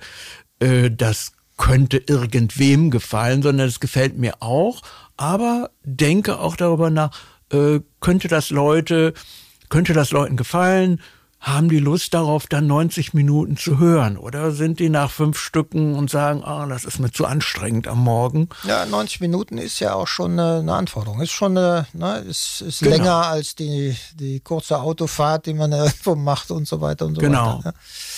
äh, 0.61 0.91
das 0.91 1.33
könnte 1.57 2.03
irgendwem 2.07 2.91
gefallen, 2.91 3.43
sondern 3.43 3.69
es 3.69 3.81
gefällt 3.81 4.19
mir 4.19 4.43
auch. 4.43 4.83
Aber 5.17 5.71
denke 5.85 6.38
auch 6.38 6.57
darüber 6.57 6.91
nach, 6.91 7.11
äh, 7.50 7.81
könnte 8.00 8.29
das 8.29 8.50
Leute, 8.50 9.15
könnte 9.69 9.93
das 9.93 10.11
Leuten 10.11 10.37
gefallen? 10.37 11.00
Haben 11.40 11.68
die 11.68 11.78
Lust 11.78 12.14
darauf, 12.14 12.47
dann 12.47 12.66
90 12.66 13.14
Minuten 13.14 13.57
zu 13.57 13.78
hören? 13.78 14.16
Oder 14.16 14.50
sind 14.50 14.80
die 14.80 14.88
nach 14.88 15.11
fünf 15.11 15.38
Stücken 15.38 15.95
und 15.95 16.11
sagen, 16.11 16.42
ah, 16.42 16.66
das 16.66 16.85
ist 16.85 16.99
mir 16.99 17.12
zu 17.12 17.26
anstrengend 17.26 17.87
am 17.87 18.02
Morgen? 18.02 18.49
Ja, 18.64 18.85
90 18.87 19.21
Minuten 19.21 19.57
ist 19.57 19.78
ja 19.78 19.95
auch 19.95 20.09
schon 20.09 20.33
eine, 20.33 20.59
eine 20.59 20.75
Anforderung. 20.75 21.21
Ist 21.21 21.30
schon 21.30 21.57
eine, 21.57 21.87
ne, 21.92 22.18
ist, 22.28 22.61
ist 22.62 22.80
genau. 22.80 22.97
länger 22.97 23.26
als 23.26 23.54
die, 23.54 23.97
die 24.14 24.40
kurze 24.40 24.80
Autofahrt, 24.80 25.47
die 25.47 25.54
man 25.54 25.71
irgendwo 25.73 26.16
macht 26.16 26.50
und 26.50 26.66
so 26.66 26.80
weiter 26.80 27.07
und 27.07 27.14
so 27.14 27.21
genau. 27.21 27.59
weiter. 27.59 27.59
Genau. 27.59 27.68
Ja. 27.68 27.73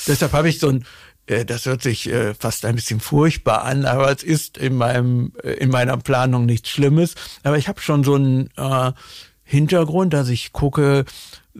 Deshalb 0.07 0.33
habe 0.33 0.49
ich 0.49 0.59
so 0.59 0.69
ein, 0.69 0.87
äh, 1.27 1.45
das 1.45 1.67
hört 1.67 1.83
sich 1.83 2.09
äh, 2.09 2.35
fast 2.35 2.65
ein 2.65 2.75
bisschen 2.75 3.00
furchtbar 3.00 3.65
an, 3.65 3.85
aber 3.85 4.11
es 4.11 4.23
ist 4.23 4.57
in 4.57 4.77
meinem, 4.77 5.33
äh, 5.43 5.53
in 5.53 5.71
meiner 5.71 5.99
Planung 5.99 6.47
nichts 6.47 6.71
Schlimmes. 6.71 7.15
Aber 7.43 7.59
ich 7.59 7.69
habe 7.69 7.81
schon 7.81 8.03
so 8.03 8.15
einen 8.15 8.50
äh, 8.57 8.93
Hintergrund, 9.45 10.15
dass 10.15 10.29
ich 10.29 10.53
gucke, 10.53 11.05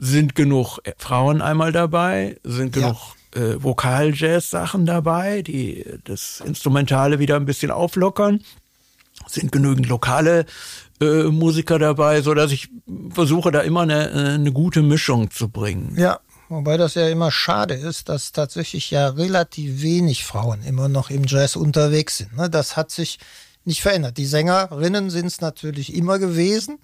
sind 0.01 0.33
genug 0.33 0.79
Frauen 0.97 1.43
einmal 1.43 1.71
dabei, 1.71 2.39
sind 2.43 2.73
genug 2.73 2.97
ja. 3.35 3.41
äh, 3.41 3.63
Vokal-Jazz-Sachen 3.63 4.87
dabei, 4.87 5.43
die 5.43 5.85
das 6.05 6.41
Instrumentale 6.43 7.19
wieder 7.19 7.35
ein 7.35 7.45
bisschen 7.45 7.69
auflockern, 7.69 8.41
sind 9.27 9.51
genügend 9.51 9.87
lokale 9.87 10.47
äh, 10.99 11.25
Musiker 11.25 11.77
dabei, 11.77 12.23
so 12.23 12.33
dass 12.33 12.51
ich 12.51 12.69
versuche, 13.11 13.51
da 13.51 13.61
immer 13.61 13.81
eine, 13.81 14.11
eine 14.11 14.51
gute 14.51 14.81
Mischung 14.81 15.29
zu 15.29 15.49
bringen. 15.49 15.95
Ja, 15.97 16.19
Wobei 16.49 16.75
das 16.75 16.95
ja 16.95 17.07
immer 17.07 17.31
schade 17.31 17.75
ist, 17.75 18.09
dass 18.09 18.33
tatsächlich 18.33 18.91
ja 18.91 19.07
relativ 19.07 19.81
wenig 19.81 20.25
Frauen 20.25 20.63
immer 20.63 20.89
noch 20.89 21.09
im 21.09 21.23
Jazz 21.25 21.55
unterwegs 21.55 22.17
sind. 22.17 22.35
Ne? 22.35 22.49
Das 22.49 22.75
hat 22.75 22.91
sich 22.91 23.19
nicht 23.63 23.81
verändert. 23.81 24.17
Die 24.17 24.25
Sängerinnen 24.25 25.09
sind 25.09 25.27
es 25.27 25.39
natürlich 25.39 25.95
immer 25.95 26.19
gewesen. 26.19 26.79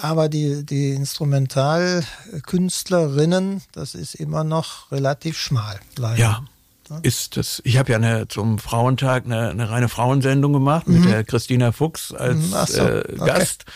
Aber 0.00 0.28
die, 0.28 0.64
die 0.64 0.90
Instrumentalkünstlerinnen, 0.90 3.62
das 3.72 3.94
ist 3.94 4.14
immer 4.14 4.44
noch 4.44 4.92
relativ 4.92 5.38
schmal. 5.38 5.80
Leider. 5.96 6.20
Ja. 6.20 6.44
Ist 7.02 7.36
das, 7.36 7.60
ich 7.64 7.78
habe 7.78 7.90
ja 7.90 7.98
eine, 7.98 8.28
zum 8.28 8.60
Frauentag 8.60 9.24
eine, 9.24 9.48
eine 9.48 9.70
reine 9.70 9.88
Frauensendung 9.88 10.52
gemacht 10.52 10.86
mhm. 10.86 11.00
mit 11.00 11.10
der 11.10 11.24
Christina 11.24 11.72
Fuchs 11.72 12.12
als 12.12 12.36
mhm. 12.36 12.54
so, 12.66 12.82
äh, 12.82 13.02
Gast. 13.16 13.64
Okay. 13.66 13.72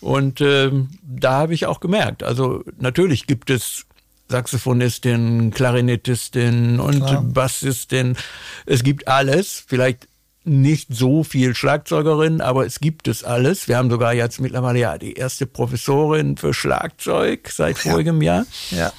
Und 0.00 0.40
ähm, 0.40 0.88
da 1.02 1.32
habe 1.32 1.52
ich 1.52 1.66
auch 1.66 1.80
gemerkt, 1.80 2.22
also 2.22 2.64
natürlich 2.78 3.26
gibt 3.26 3.50
es 3.50 3.84
Saxophonistin, 4.28 5.52
Klarinettistin 5.52 6.80
und 6.80 7.04
Klar. 7.04 7.22
Bassistin. 7.22 8.16
Es 8.64 8.82
gibt 8.82 9.06
alles. 9.08 9.62
Vielleicht 9.66 10.08
nicht 10.46 10.94
so 10.94 11.24
viel 11.24 11.54
Schlagzeugerin, 11.54 12.40
aber 12.40 12.66
es 12.66 12.80
gibt 12.80 13.08
es 13.08 13.24
alles. 13.24 13.68
Wir 13.68 13.78
haben 13.78 13.90
sogar 13.90 14.14
jetzt 14.14 14.40
mittlerweile 14.40 14.78
ja 14.78 14.98
die 14.98 15.14
erste 15.14 15.46
Professorin 15.46 16.36
für 16.36 16.54
Schlagzeug 16.54 17.50
seit 17.50 17.82
ja. 17.84 17.90
vorigem 17.90 18.22
Jahr. 18.22 18.46
Ja. 18.70 18.92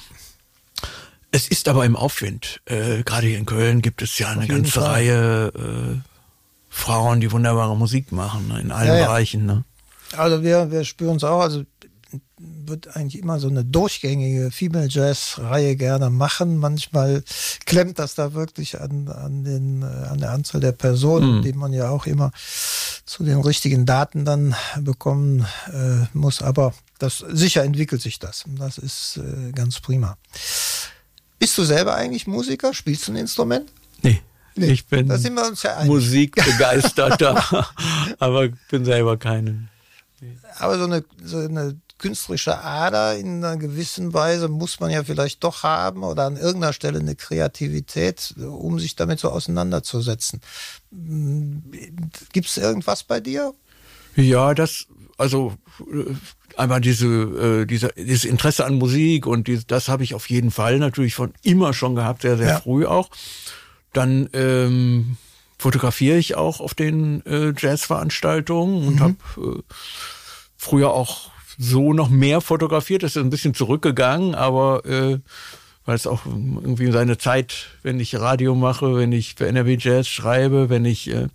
Es 1.30 1.48
ist 1.48 1.68
aber 1.68 1.84
im 1.84 1.96
Aufwind. 1.96 2.60
Äh, 2.66 3.02
Gerade 3.02 3.26
hier 3.26 3.38
in 3.38 3.46
Köln 3.46 3.82
gibt 3.82 4.02
es 4.02 4.18
ja 4.18 4.28
eine 4.30 4.46
ganze 4.46 4.80
Fall. 4.80 4.90
Reihe 4.90 5.52
äh, 5.54 6.00
Frauen, 6.68 7.20
die 7.20 7.32
wunderbare 7.32 7.76
Musik 7.76 8.12
machen, 8.12 8.48
ne, 8.48 8.60
in 8.60 8.72
allen 8.72 8.96
ja, 8.96 9.06
Bereichen. 9.06 9.44
Ne? 9.46 9.64
Also 10.16 10.42
wir, 10.42 10.70
wir 10.70 10.84
spüren 10.84 11.16
es 11.16 11.24
auch. 11.24 11.40
Also 11.40 11.64
wird 12.38 12.96
eigentlich 12.96 13.20
immer 13.20 13.38
so 13.40 13.48
eine 13.48 13.64
durchgängige 13.64 14.50
Female 14.50 14.88
Jazz 14.88 15.38
Reihe 15.38 15.76
gerne 15.76 16.10
machen. 16.10 16.58
Manchmal 16.58 17.22
klemmt 17.66 17.98
das 17.98 18.14
da 18.14 18.34
wirklich 18.34 18.80
an, 18.80 19.08
an, 19.08 19.44
den, 19.44 19.82
äh, 19.82 19.84
an 19.84 20.18
der 20.18 20.30
Anzahl 20.30 20.60
der 20.60 20.72
Personen, 20.72 21.38
mhm. 21.38 21.42
die 21.42 21.52
man 21.52 21.72
ja 21.72 21.90
auch 21.90 22.06
immer 22.06 22.30
zu 23.04 23.24
den 23.24 23.40
richtigen 23.40 23.86
Daten 23.86 24.24
dann 24.24 24.54
bekommen 24.80 25.46
äh, 25.72 26.06
muss. 26.12 26.42
Aber 26.42 26.74
das 26.98 27.18
sicher 27.28 27.64
entwickelt 27.64 28.02
sich 28.02 28.18
das. 28.18 28.44
Das 28.58 28.78
ist 28.78 29.18
äh, 29.18 29.52
ganz 29.52 29.80
prima. 29.80 30.16
Bist 31.38 31.56
du 31.58 31.64
selber 31.64 31.94
eigentlich 31.94 32.26
Musiker? 32.26 32.74
Spielst 32.74 33.08
du 33.08 33.12
ein 33.12 33.16
Instrument? 33.16 33.70
Nee. 34.02 34.22
Nee, 34.58 34.72
ich 34.72 34.86
bin 34.86 35.08
ja 35.08 35.84
Musikbegeisterter, 35.84 37.68
aber 38.18 38.48
bin 38.70 38.84
selber 38.84 39.16
keinen. 39.16 39.68
Aber 40.58 40.78
so 40.78 40.84
eine, 40.84 41.04
so 41.22 41.38
eine 41.38 41.76
künstlerische 41.98 42.62
Ader 42.62 43.16
in 43.16 43.44
einer 43.44 43.56
gewissen 43.56 44.14
Weise 44.14 44.48
muss 44.48 44.80
man 44.80 44.90
ja 44.90 45.04
vielleicht 45.04 45.42
doch 45.44 45.62
haben 45.62 46.04
oder 46.04 46.24
an 46.24 46.36
irgendeiner 46.36 46.72
Stelle 46.72 47.00
eine 47.00 47.16
Kreativität, 47.16 48.34
um 48.38 48.78
sich 48.78 48.96
damit 48.96 49.18
so 49.18 49.30
auseinanderzusetzen. 49.30 50.40
Gibt 52.32 52.46
es 52.48 52.56
irgendwas 52.56 53.02
bei 53.02 53.20
dir? 53.20 53.52
Ja, 54.14 54.54
das, 54.54 54.86
also 55.16 55.54
äh, 55.80 56.14
einmal 56.56 56.80
diese, 56.80 57.06
äh, 57.06 57.66
diese, 57.66 57.92
dieses 57.96 58.24
Interesse 58.24 58.64
an 58.64 58.74
Musik 58.74 59.26
und 59.26 59.48
die, 59.48 59.60
das 59.66 59.88
habe 59.88 60.04
ich 60.04 60.14
auf 60.14 60.28
jeden 60.30 60.50
Fall 60.50 60.78
natürlich 60.78 61.14
von 61.14 61.32
immer 61.42 61.74
schon 61.74 61.94
gehabt, 61.94 62.22
sehr, 62.22 62.36
sehr 62.36 62.48
ja. 62.48 62.60
früh 62.60 62.86
auch. 62.86 63.10
Dann 63.92 64.28
ähm, 64.32 65.16
fotografiere 65.58 66.18
ich 66.18 66.36
auch 66.36 66.60
auf 66.60 66.74
den 66.74 67.24
äh, 67.26 67.52
Jazzveranstaltungen 67.56 68.86
und 68.86 68.94
mhm. 68.96 69.00
habe 69.00 69.16
äh, 69.36 69.62
früher 70.56 70.90
auch 70.90 71.30
so 71.58 71.92
noch 71.92 72.08
mehr 72.08 72.40
fotografiert. 72.40 73.02
Das 73.02 73.16
ist 73.16 73.22
ein 73.22 73.30
bisschen 73.30 73.52
zurückgegangen, 73.52 74.34
aber 74.34 74.84
äh, 74.86 75.18
weil 75.84 75.96
es 75.96 76.06
auch 76.06 76.26
irgendwie 76.26 76.92
seine 76.92 77.16
Zeit, 77.18 77.66
wenn 77.82 77.98
ich 77.98 78.14
Radio 78.14 78.54
mache, 78.54 78.96
wenn 78.96 79.10
ich 79.10 79.34
für 79.34 79.48
NRW 79.48 79.78
Jazz 79.80 80.06
schreibe, 80.06 80.68
wenn 80.68 80.84
ich 80.84 81.10
äh, 81.10 81.28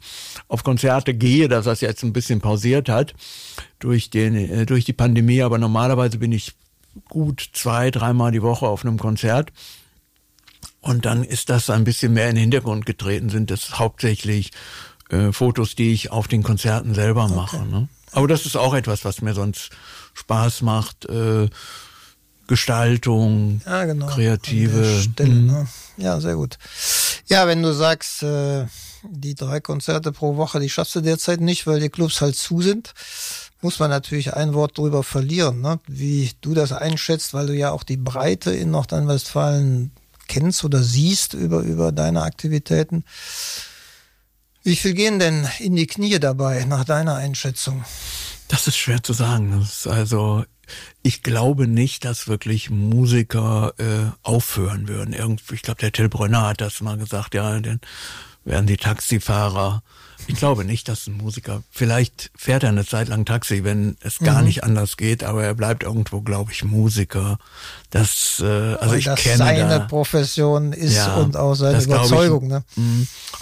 auf 0.48 0.64
Konzerte 0.64 1.14
gehe, 1.14 1.48
dass 1.48 1.66
das 1.66 1.82
jetzt 1.82 2.04
ein 2.04 2.14
bisschen 2.14 2.40
pausiert 2.40 2.88
hat 2.88 3.14
durch 3.80 4.10
den 4.10 4.36
äh, 4.36 4.66
durch 4.66 4.86
die 4.86 4.94
Pandemie. 4.94 5.42
Aber 5.42 5.58
normalerweise 5.58 6.20
bin 6.20 6.32
ich 6.32 6.54
gut 7.10 7.50
zwei, 7.54 7.92
dreimal 7.92 8.32
die 8.32 8.44
Woche 8.44 8.68
auf 8.68 8.86
einem 8.86 9.00
Konzert. 9.00 9.52
Und 10.82 11.06
dann 11.06 11.24
ist 11.24 11.50
das 11.50 11.70
ein 11.70 11.84
bisschen 11.84 12.14
mehr 12.14 12.30
in 12.30 12.36
den 12.36 12.42
Hintergrund 12.42 12.86
getreten, 12.86 13.30
sind 13.30 13.50
das 13.50 13.80
hauptsächlich 13.80 14.52
äh, 15.14 15.32
Fotos, 15.32 15.76
die 15.76 15.94
ich 15.94 16.12
auf 16.12 16.28
den 16.28 16.44
Konzerten 16.44 16.94
selber 16.94 17.28
mache. 17.28 17.58
Okay. 17.58 17.70
Ne? 17.70 17.88
Aber 18.12 18.28
das 18.28 18.46
ist 18.46 18.58
auch 18.58 18.74
etwas, 18.74 19.06
was 19.06 19.22
mir 19.22 19.34
sonst 19.34 19.70
Spaß 20.14 20.62
macht. 20.62 21.06
Äh, 21.06 21.50
Gestaltung, 22.48 23.62
ja, 23.66 23.86
genau. 23.86 24.08
kreative. 24.08 25.02
Stelle, 25.02 25.34
mhm. 25.34 25.48
ne? 25.48 25.68
Ja, 25.98 26.20
sehr 26.20 26.36
gut. 26.36 26.58
Ja, 27.28 27.48
wenn 27.48 27.64
du 27.64 27.74
sagst, 27.74 28.22
äh, 28.24 28.66
die 29.04 29.36
drei 29.36 29.60
Konzerte 29.62 30.12
pro 30.12 30.36
Woche, 30.36 30.60
die 30.60 30.70
schaffst 30.70 30.96
du 30.96 31.02
derzeit 31.02 31.40
nicht, 31.40 31.68
weil 31.68 31.80
die 31.80 31.90
Clubs 31.90 32.20
halt 32.22 32.36
zu 32.36 32.62
sind, 32.62 32.94
muss 33.62 33.80
man 33.80 33.90
natürlich 33.90 34.34
ein 34.34 34.54
Wort 34.54 34.78
drüber 34.78 35.04
verlieren, 35.04 35.62
ne? 35.62 35.80
wie 35.88 36.32
du 36.42 36.54
das 36.54 36.74
einschätzt, 36.74 37.34
weil 37.34 37.48
du 37.48 37.56
ja 37.56 37.72
auch 37.72 37.84
die 37.84 37.98
Breite 37.98 38.52
in 38.52 38.72
Nordrhein-Westfalen 38.72 39.92
kennst 40.28 40.64
oder 40.66 40.84
siehst 40.84 41.34
über, 41.34 41.62
über 41.62 41.92
deine 41.92 42.24
Aktivitäten. 42.24 43.06
Wie 44.64 44.76
viel 44.78 44.94
gehen 44.94 45.20
denn 45.20 45.48
in 45.60 45.76
die 45.76 45.88
Knie 45.88 46.20
dabei, 46.20 46.64
nach 46.66 46.86
deiner 46.86 47.16
Einschätzung? 47.16 47.84
Das 48.48 48.68
ist 48.68 48.78
schwer 48.78 49.04
zu 49.04 49.12
sagen. 49.12 49.68
Also, 49.86 50.46
ich 51.02 51.22
glaube 51.22 51.68
nicht, 51.68 52.06
dass 52.06 52.28
wirklich 52.28 52.70
Musiker 52.70 53.74
äh, 53.78 54.12
aufhören 54.22 54.88
würden. 54.88 55.14
Irgendwie, 55.14 55.56
ich 55.56 55.64
glaube, 55.64 55.82
der 55.82 55.92
Till 55.92 56.08
Brönner 56.08 56.48
hat 56.48 56.62
das 56.62 56.80
mal 56.80 56.98
gesagt, 56.98 57.36
ja, 57.36 57.60
dann 57.60 57.82
werden 58.46 58.68
die 58.68 58.78
Taxifahrer 58.78 59.84
ich 60.28 60.36
glaube 60.36 60.64
nicht, 60.66 60.88
dass 60.88 61.08
ein 61.08 61.18
Musiker, 61.18 61.64
vielleicht 61.70 62.32
fährt 62.36 62.64
er 62.64 62.70
eine 62.70 62.86
Zeit 62.86 63.08
lang 63.10 63.26
Taxi, 63.26 63.64
wenn 63.64 63.98
es 64.02 64.20
gar 64.20 64.40
mhm. 64.40 64.46
nicht 64.46 64.64
anders 64.64 64.98
geht, 64.98 65.24
aber 65.24 65.44
er 65.44 65.54
bleibt 65.54 65.84
irgendwo, 65.84 66.22
glaube 66.22 66.52
ich, 66.52 66.64
Musiker. 66.64 67.38
Das, 67.90 68.42
äh, 68.42 68.46
also 68.46 68.92
Weil 68.92 69.00
ich 69.00 69.06
das 69.06 69.20
kenne 69.20 69.38
seine 69.38 69.68
da, 69.68 69.80
Profession 69.80 70.74
ist 70.74 70.96
ja, 70.96 71.16
und 71.16 71.36
auch 71.36 71.56
seine 71.56 71.82
Überzeugung. 71.82 72.44
Ich, 72.44 72.50
ne? 72.50 72.64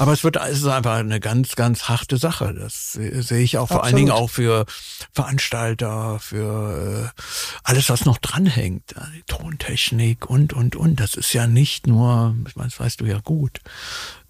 Aber 0.02 0.14
es 0.14 0.24
wird, 0.24 0.36
es 0.38 0.58
ist 0.58 0.66
einfach 0.66 0.96
eine 0.96 1.20
ganz, 1.20 1.56
ganz 1.56 1.84
harte 1.84 2.18
Sache. 2.18 2.56
Das 2.56 2.94
sehe 2.94 3.44
ich 3.44 3.60
auch 3.60 3.68
vor 3.68 3.84
allen 3.84 3.96
Dingen 3.96 4.10
auch 4.10 4.32
für 4.32 4.66
Veranstalter, 5.14 6.18
für 6.18 7.12
äh, 7.16 7.22
alles, 7.64 7.88
was 7.88 8.06
noch 8.06 8.18
dranhängt, 8.18 8.96
die 9.16 9.22
Tontechnik 9.28 10.28
und 10.28 10.54
und 10.54 10.76
und. 10.76 11.00
Das 11.00 11.14
ist 11.14 11.34
ja 11.34 11.46
nicht 11.46 11.86
nur, 11.86 12.36
ich 12.48 12.56
meine, 12.56 12.70
das 12.70 12.80
weißt 12.80 13.02
du 13.02 13.06
ja 13.06 13.20
gut. 13.20 13.60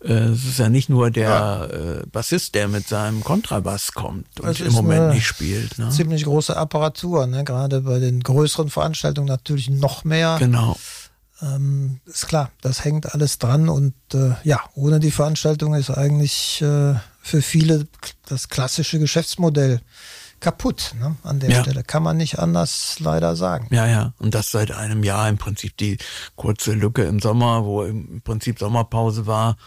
Äh, 0.04 0.12
es 0.12 0.44
ist 0.44 0.60
ja 0.60 0.68
nicht 0.68 0.90
nur 0.90 1.10
der 1.10 1.30
ja. 1.30 1.66
Äh, 1.66 2.06
Bassist, 2.12 2.54
der 2.56 2.68
mit 2.68 2.86
seinem 2.90 3.24
Kontrabass 3.24 3.94
kommt 3.94 4.42
und 4.42 4.60
im 4.60 4.74
Moment 4.74 5.14
nicht 5.14 5.26
spielt. 5.26 5.78
Ne? 5.78 5.90
Ziemlich 5.90 6.26
große 6.26 6.58
Apparatur, 6.58 7.28
ne? 7.28 7.46
gerade 7.46 7.80
bei 7.80 8.00
den 8.00 8.20
größeren 8.20 8.70
Veranstaltungen 8.70 9.28
natürlich 9.28 9.70
noch 9.70 10.04
mehr. 10.04 10.36
Genau. 10.38 10.76
Ähm, 11.42 12.00
ist 12.06 12.28
klar, 12.28 12.52
das 12.62 12.86
hängt 12.86 13.14
alles 13.14 13.40
dran 13.40 13.68
und 13.68 13.96
äh, 14.14 14.34
ja, 14.44 14.62
ohne 14.76 15.00
die 15.00 15.12
Veranstaltung 15.12 15.74
ist 15.74 15.90
eigentlich 15.90 16.62
äh, 16.62 16.94
für 17.22 17.42
viele 17.42 17.88
das 18.28 18.50
klassische 18.50 19.00
Geschäftsmodell 19.00 19.82
kaputt. 20.40 20.94
Ne? 21.00 21.16
An 21.24 21.40
der 21.40 21.50
ja. 21.50 21.62
Stelle 21.62 21.84
kann 21.84 22.04
man 22.04 22.18
nicht 22.18 22.38
anders 22.38 22.98
leider 23.00 23.36
sagen. 23.36 23.68
Ja, 23.72 23.88
ja. 23.88 24.14
Und 24.20 24.36
das 24.36 24.52
seit 24.52 24.72
einem 24.72 25.04
Jahr 25.04 25.30
im 25.30 25.38
Prinzip 25.38 25.78
die 25.78 25.98
kurze 26.36 26.74
Lücke 26.74 27.04
im 27.04 27.20
Sommer, 27.20 27.66
wo 27.66 27.84
im 27.84 28.22
Prinzip 28.22 28.60
Sommerpause 28.60 29.26
war, 29.26 29.58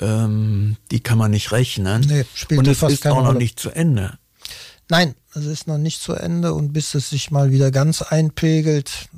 ähm, 0.00 0.76
die 0.90 1.00
kann 1.00 1.18
man 1.18 1.30
nicht 1.30 1.52
rechnen. 1.52 2.02
Nee, 2.02 2.26
spielt 2.34 2.58
und 2.58 2.68
es 2.68 2.78
fast 2.78 2.94
ist 2.94 3.06
auch 3.06 3.16
noch 3.16 3.28
Rolle. 3.28 3.38
nicht 3.38 3.60
zu 3.60 3.70
Ende. 3.70 4.18
Nein, 4.88 5.14
es 5.36 5.46
ist 5.46 5.66
noch 5.66 5.78
nicht 5.78 6.00
zu 6.00 6.14
Ende 6.14 6.54
und 6.54 6.72
bis 6.72 6.94
es 6.94 7.10
sich 7.10 7.30
mal 7.30 7.50
wieder 7.50 7.70
ganz 7.70 8.02
einpegelt, 8.02 9.08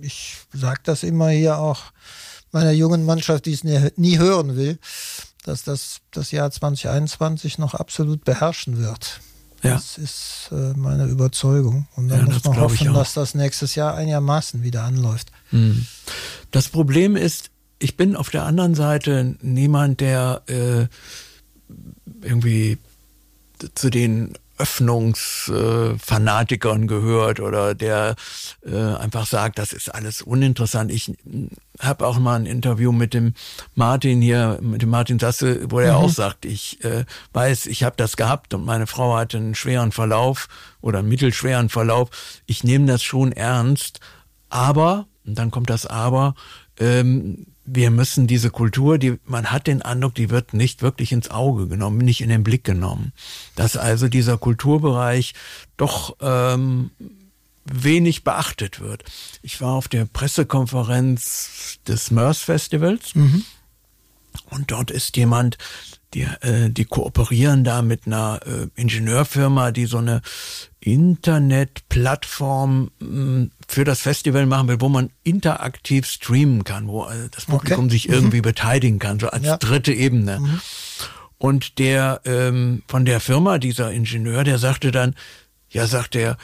ich 0.00 0.36
sage 0.52 0.80
das 0.84 1.02
immer 1.02 1.28
hier 1.28 1.58
auch 1.58 1.84
meiner 2.50 2.72
jungen 2.72 3.04
Mannschaft, 3.04 3.46
die 3.46 3.52
es 3.52 3.64
nie, 3.64 4.18
hören 4.18 4.56
will, 4.56 4.78
dass 5.44 5.62
das 5.64 6.00
das 6.10 6.30
Jahr 6.30 6.50
2021 6.50 7.58
noch 7.58 7.74
absolut 7.74 8.24
beherrschen 8.24 8.78
wird. 8.78 9.20
Ja. 9.62 9.74
Das 9.74 9.98
ist 9.98 10.50
äh, 10.52 10.72
meine 10.76 11.06
Überzeugung. 11.06 11.88
Und 11.96 12.08
dann 12.08 12.26
ja, 12.26 12.32
muss 12.32 12.44
man 12.44 12.60
hoffen, 12.60 12.94
dass 12.94 13.14
das 13.14 13.34
nächstes 13.34 13.74
Jahr 13.74 13.94
einigermaßen 13.94 14.62
wieder 14.62 14.84
anläuft. 14.84 15.32
Hm. 15.50 15.86
Das 16.52 16.68
Problem 16.68 17.16
ist, 17.16 17.50
ich 17.78 17.96
bin 17.96 18.16
auf 18.16 18.30
der 18.30 18.44
anderen 18.44 18.74
Seite 18.74 19.36
niemand, 19.40 20.00
der 20.00 20.42
äh, 20.46 20.86
irgendwie 22.22 22.78
zu 23.74 23.90
den 23.90 24.34
Öffnungsfanatikern 24.58 26.82
äh, 26.82 26.86
gehört 26.86 27.40
oder 27.40 27.74
der 27.74 28.16
äh, 28.64 28.76
einfach 28.76 29.26
sagt, 29.26 29.58
das 29.58 29.72
ist 29.72 29.92
alles 29.94 30.20
uninteressant. 30.22 30.92
Ich 30.92 31.12
habe 31.80 32.06
auch 32.06 32.18
mal 32.18 32.36
ein 32.36 32.46
Interview 32.46 32.92
mit 32.92 33.14
dem 33.14 33.34
Martin 33.74 34.20
hier, 34.20 34.58
mit 34.60 34.82
dem 34.82 34.90
Martin 34.90 35.18
Sasse, 35.18 35.70
wo 35.70 35.80
er 35.80 35.98
mhm. 35.98 36.04
auch 36.04 36.10
sagt, 36.10 36.44
ich 36.44 36.84
äh, 36.84 37.06
weiß, 37.32 37.66
ich 37.66 37.84
habe 37.84 37.96
das 37.96 38.16
gehabt 38.16 38.54
und 38.54 38.64
meine 38.64 38.86
Frau 38.86 39.16
hatte 39.16 39.38
einen 39.38 39.54
schweren 39.54 39.92
Verlauf 39.92 40.48
oder 40.80 41.00
einen 41.00 41.08
mittelschweren 41.08 41.68
Verlauf. 41.68 42.10
Ich 42.46 42.64
nehme 42.64 42.86
das 42.86 43.02
schon 43.02 43.32
ernst, 43.32 44.00
aber, 44.48 45.06
und 45.26 45.38
dann 45.38 45.50
kommt 45.50 45.70
das 45.70 45.86
Aber, 45.86 46.34
ähm, 46.78 47.46
wir 47.70 47.90
müssen 47.90 48.26
diese 48.26 48.50
Kultur, 48.50 48.98
die 48.98 49.18
man 49.24 49.50
hat 49.50 49.66
den 49.66 49.82
Eindruck, 49.82 50.14
die 50.14 50.30
wird 50.30 50.54
nicht 50.54 50.82
wirklich 50.82 51.12
ins 51.12 51.30
Auge 51.30 51.68
genommen, 51.68 51.98
nicht 51.98 52.20
in 52.20 52.28
den 52.28 52.44
Blick 52.44 52.64
genommen. 52.64 53.12
Dass 53.56 53.76
also 53.76 54.08
dieser 54.08 54.38
Kulturbereich 54.38 55.34
doch 55.76 56.16
ähm, 56.20 56.90
wenig 57.64 58.24
beachtet 58.24 58.80
wird. 58.80 59.04
Ich 59.42 59.60
war 59.60 59.74
auf 59.74 59.88
der 59.88 60.06
Pressekonferenz 60.06 61.78
des 61.86 62.10
MERS 62.10 62.38
Festivals 62.38 63.14
mhm. 63.14 63.44
Und 64.50 64.70
dort 64.70 64.90
ist 64.90 65.16
jemand, 65.16 65.56
die, 66.14 66.22
äh, 66.22 66.70
die 66.70 66.86
kooperieren 66.86 67.64
da 67.64 67.82
mit 67.82 68.06
einer 68.06 68.40
äh, 68.46 68.68
Ingenieurfirma, 68.80 69.72
die 69.72 69.84
so 69.86 69.98
eine 69.98 70.22
Internetplattform 70.80 72.90
mh, 72.98 73.08
mm, 73.08 73.50
für 73.68 73.84
das 73.84 74.00
Festival 74.00 74.46
machen 74.46 74.68
will, 74.68 74.80
wo 74.80 74.88
man 74.88 75.10
interaktiv 75.22 76.06
streamen 76.06 76.64
kann, 76.64 76.88
wo 76.88 77.04
äh, 77.04 77.28
das 77.30 77.44
Publikum 77.44 77.84
okay. 77.86 77.92
sich 77.92 78.08
irgendwie 78.08 78.38
mhm. 78.38 78.42
beteiligen 78.42 78.98
kann, 78.98 79.20
so 79.20 79.28
als 79.28 79.44
ja. 79.44 79.58
dritte 79.58 79.92
Ebene. 79.92 80.40
Mhm. 80.40 80.60
Und 81.36 81.78
der 81.78 82.22
ähm, 82.24 82.82
von 82.88 83.04
der 83.04 83.20
Firma, 83.20 83.58
dieser 83.58 83.92
Ingenieur, 83.92 84.44
der 84.44 84.56
sagte 84.58 84.90
dann, 84.90 85.14
ja, 85.70 85.86
sagt 85.86 86.16
er, 86.16 86.38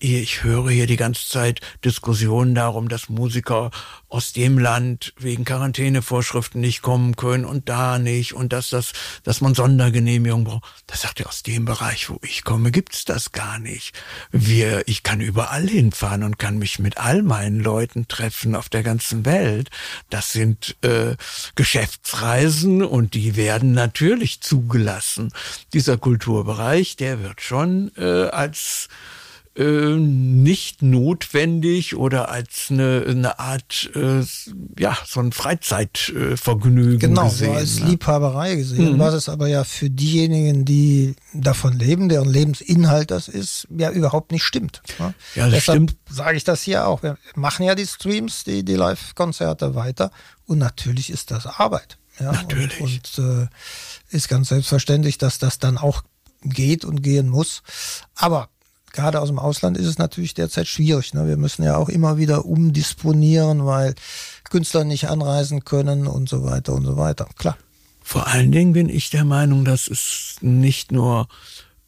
ich 0.00 0.44
höre 0.44 0.70
hier 0.70 0.86
die 0.86 0.96
ganze 0.96 1.28
Zeit 1.28 1.60
Diskussionen 1.84 2.54
darum, 2.54 2.88
dass 2.88 3.08
Musiker 3.08 3.70
aus 4.08 4.32
dem 4.32 4.58
Land 4.58 5.12
wegen 5.18 5.44
Quarantänevorschriften 5.44 6.60
nicht 6.60 6.82
kommen 6.82 7.16
können 7.16 7.44
und 7.44 7.68
da 7.68 7.98
nicht 7.98 8.32
und 8.32 8.52
dass 8.52 8.70
das, 8.70 8.92
dass 9.24 9.40
man 9.40 9.54
Sondergenehmigung 9.54 10.44
braucht. 10.44 10.62
Da 10.86 10.96
sagt 10.96 11.20
er, 11.20 11.28
aus 11.28 11.42
dem 11.42 11.64
Bereich, 11.64 12.08
wo 12.10 12.18
ich 12.22 12.44
komme, 12.44 12.70
gibt's 12.70 13.04
das 13.04 13.32
gar 13.32 13.58
nicht. 13.58 13.92
Wir, 14.30 14.86
ich 14.86 15.02
kann 15.02 15.20
überall 15.20 15.66
hinfahren 15.66 16.22
und 16.22 16.38
kann 16.38 16.58
mich 16.58 16.78
mit 16.78 16.98
all 16.98 17.22
meinen 17.22 17.60
Leuten 17.60 18.06
treffen 18.08 18.54
auf 18.54 18.68
der 18.68 18.82
ganzen 18.82 19.26
Welt. 19.26 19.68
Das 20.10 20.32
sind 20.32 20.76
äh, 20.82 21.16
Geschäftsreisen 21.56 22.84
und 22.84 23.14
die 23.14 23.36
werden 23.36 23.72
natürlich 23.72 24.40
zugelassen. 24.40 25.32
Dieser 25.72 25.98
Kulturbereich, 25.98 26.96
der 26.96 27.22
wird 27.22 27.40
schon 27.40 27.90
äh, 27.96 28.28
als 28.28 28.88
äh, 29.58 29.96
nicht 29.96 30.82
notwendig 30.82 31.96
oder 31.96 32.30
als 32.30 32.68
eine, 32.70 33.04
eine 33.08 33.38
Art, 33.40 33.90
äh, 33.96 34.22
ja, 34.78 34.96
so 35.04 35.18
ein 35.18 35.32
Freizeitvergnügen 35.32 37.00
genau, 37.00 37.24
gesehen. 37.24 37.48
Genau, 37.48 37.58
als 37.58 37.80
ne? 37.80 37.86
Liebhaberei 37.86 38.54
gesehen. 38.54 38.94
Mhm. 38.94 38.98
Was 39.00 39.14
es 39.14 39.28
aber 39.28 39.48
ja 39.48 39.64
für 39.64 39.90
diejenigen, 39.90 40.64
die 40.64 41.16
davon 41.34 41.72
leben, 41.76 42.08
deren 42.08 42.28
Lebensinhalt 42.28 43.10
das 43.10 43.26
ist, 43.26 43.66
ja 43.76 43.90
überhaupt 43.90 44.30
nicht 44.30 44.44
stimmt. 44.44 44.80
Ne? 45.00 45.12
Ja, 45.34 45.46
das 45.46 45.54
Deshalb 45.54 45.90
stimmt. 45.90 45.96
sage 46.08 46.36
ich 46.36 46.44
das 46.44 46.62
hier 46.62 46.86
auch. 46.86 47.02
Wir 47.02 47.18
machen 47.34 47.66
ja 47.66 47.74
die 47.74 47.86
Streams, 47.86 48.44
die, 48.44 48.64
die 48.64 48.76
Live-Konzerte 48.76 49.74
weiter 49.74 50.12
und 50.46 50.58
natürlich 50.58 51.10
ist 51.10 51.32
das 51.32 51.46
Arbeit. 51.46 51.98
Ja? 52.20 52.30
Natürlich. 52.30 52.80
Und, 52.80 53.18
und 53.18 53.42
äh, 53.42 54.16
ist 54.16 54.28
ganz 54.28 54.50
selbstverständlich, 54.50 55.18
dass 55.18 55.40
das 55.40 55.58
dann 55.58 55.78
auch 55.78 56.04
geht 56.42 56.84
und 56.84 57.02
gehen 57.02 57.28
muss. 57.28 57.62
Aber 58.14 58.50
gerade 58.98 59.20
aus 59.20 59.28
dem 59.28 59.38
Ausland 59.38 59.76
ist 59.76 59.86
es 59.86 59.98
natürlich 59.98 60.34
derzeit 60.34 60.66
schwierig. 60.66 61.14
Ne? 61.14 61.28
Wir 61.28 61.36
müssen 61.36 61.62
ja 61.62 61.76
auch 61.76 61.88
immer 61.88 62.16
wieder 62.16 62.44
umdisponieren, 62.44 63.64
weil 63.64 63.94
Künstler 64.50 64.82
nicht 64.82 65.08
anreisen 65.08 65.64
können 65.64 66.08
und 66.08 66.28
so 66.28 66.44
weiter 66.44 66.72
und 66.72 66.84
so 66.84 66.96
weiter. 66.96 67.28
Klar. 67.36 67.56
Vor 68.02 68.26
allen 68.26 68.50
Dingen 68.50 68.72
bin 68.72 68.88
ich 68.88 69.10
der 69.10 69.24
Meinung, 69.24 69.64
dass 69.64 69.86
es 69.86 70.36
nicht 70.40 70.90
nur 70.90 71.28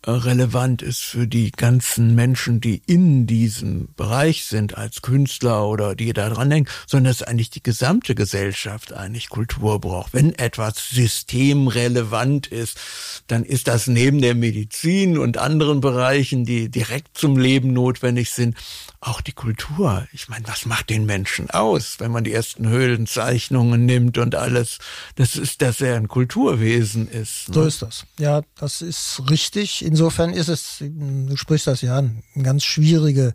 relevant 0.07 0.83
ist 0.83 1.03
für 1.03 1.27
die 1.27 1.51
ganzen 1.51 2.15
Menschen, 2.15 2.61
die 2.61 2.83
in 2.87 3.27
diesem 3.27 3.89
Bereich 3.97 4.45
sind, 4.45 4.77
als 4.77 5.03
Künstler 5.03 5.67
oder 5.67 5.95
die 5.95 6.13
da 6.13 6.31
dran 6.31 6.51
denken, 6.51 6.71
sondern 6.87 7.13
dass 7.13 7.23
eigentlich 7.23 7.51
die 7.51 7.63
gesamte 7.63 8.15
Gesellschaft 8.15 8.93
eigentlich 8.93 9.29
Kultur 9.29 9.81
braucht. 9.81 10.15
Wenn 10.15 10.35
etwas 10.39 10.89
systemrelevant 10.91 12.47
ist, 12.47 12.79
dann 13.27 13.45
ist 13.45 13.69
das 13.69 13.87
neben 13.87 14.21
der 14.23 14.35
Medizin 14.35 15.19
und 15.19 15.39
anderen 15.39 15.81
Bereichen, 15.81 16.45
die 16.45 16.71
direkt 16.71 17.19
zum 17.19 17.37
Leben 17.37 17.73
notwendig 17.73 18.31
sind, 18.31 18.57
auch 19.01 19.23
die 19.23 19.33
Kultur. 19.33 20.07
Ich 20.13 20.29
meine, 20.29 20.47
was 20.47 20.67
macht 20.67 20.91
den 20.91 21.07
Menschen 21.07 21.51
aus, 21.51 21.97
wenn 21.99 22.11
man 22.11 22.23
die 22.23 22.33
ersten 22.33 22.69
Höhlenzeichnungen 22.69 23.87
nimmt 23.87 24.19
und 24.19 24.35
alles? 24.35 24.79
Das 25.15 25.37
ist, 25.37 25.63
dass 25.63 25.81
er 25.81 25.97
ein 25.97 26.09
Kulturwesen 26.09 27.09
ist. 27.09 27.49
Ne? 27.49 27.55
So 27.55 27.63
ist 27.65 27.83
das. 27.83 28.05
Ja, 28.19 28.43
das 28.59 28.83
ist 28.83 29.23
richtig. 29.31 29.85
Insofern 29.85 30.31
ist 30.31 30.49
es, 30.49 30.77
du 30.81 31.37
sprichst 31.37 31.67
das 31.67 31.81
ja 31.81 31.97
an, 31.97 32.23
eine 32.35 32.45
ganz 32.45 32.65
schwierige 32.65 33.33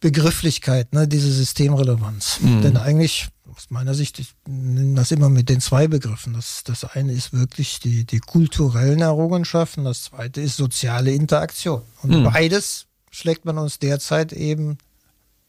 Begrifflichkeit, 0.00 0.92
ne, 0.94 1.06
diese 1.06 1.32
Systemrelevanz. 1.32 2.40
Mhm. 2.40 2.62
Denn 2.62 2.76
eigentlich, 2.78 3.28
aus 3.54 3.66
meiner 3.68 3.94
Sicht, 3.94 4.18
ich 4.18 4.34
nehme 4.46 4.94
das 4.94 5.10
immer 5.10 5.28
mit 5.28 5.50
den 5.50 5.60
zwei 5.60 5.86
Begriffen. 5.86 6.32
Das, 6.32 6.62
das 6.64 6.84
eine 6.84 7.12
ist 7.12 7.34
wirklich 7.34 7.80
die, 7.80 8.04
die 8.04 8.20
kulturellen 8.20 9.00
Errungenschaften, 9.00 9.84
das 9.84 10.04
zweite 10.04 10.40
ist 10.40 10.56
soziale 10.56 11.12
Interaktion. 11.12 11.82
Und 12.02 12.10
mhm. 12.10 12.24
beides 12.24 12.85
schlägt 13.16 13.46
man 13.46 13.56
uns 13.56 13.78
derzeit 13.78 14.34
eben 14.34 14.76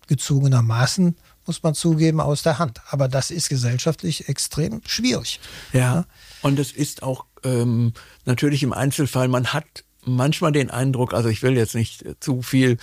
gezwungenermaßen, 0.08 1.17
muss 1.45 1.63
man 1.63 1.75
zugeben, 1.75 2.21
aus 2.21 2.41
der 2.41 2.60
Hand. 2.60 2.80
Aber 2.89 3.10
das 3.10 3.30
ist 3.30 3.49
gesellschaftlich 3.49 4.30
extrem 4.30 4.82
schwierig. 4.86 5.41
Ja, 5.73 6.06
und 6.41 6.60
es 6.60 6.71
ist 6.71 7.03
auch 7.03 7.25
ähm, 7.43 7.91
natürlich 8.23 8.63
im 8.63 8.71
Einzelfall, 8.71 9.27
man 9.27 9.47
hat 9.47 9.84
manchmal 10.06 10.53
den 10.53 10.71
Eindruck, 10.71 11.13
also 11.13 11.27
ich 11.27 11.43
will 11.43 11.58
jetzt 11.58 11.75
nicht 11.75 12.06
zu 12.21 12.41
viel 12.41 12.77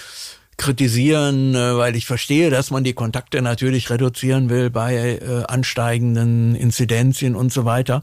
kritisieren, 0.59 1.55
äh, 1.55 1.77
weil 1.77 1.97
ich 1.97 2.05
verstehe, 2.05 2.51
dass 2.51 2.71
man 2.71 2.85
die 2.85 2.93
Kontakte 2.93 3.41
natürlich 3.41 3.89
reduzieren 3.89 4.51
will 4.51 4.69
bei 4.69 5.19
äh, 5.19 5.45
ansteigenden 5.49 6.55
Inzidenzien 6.55 7.35
und 7.35 7.53
so 7.53 7.65
weiter. 7.65 8.03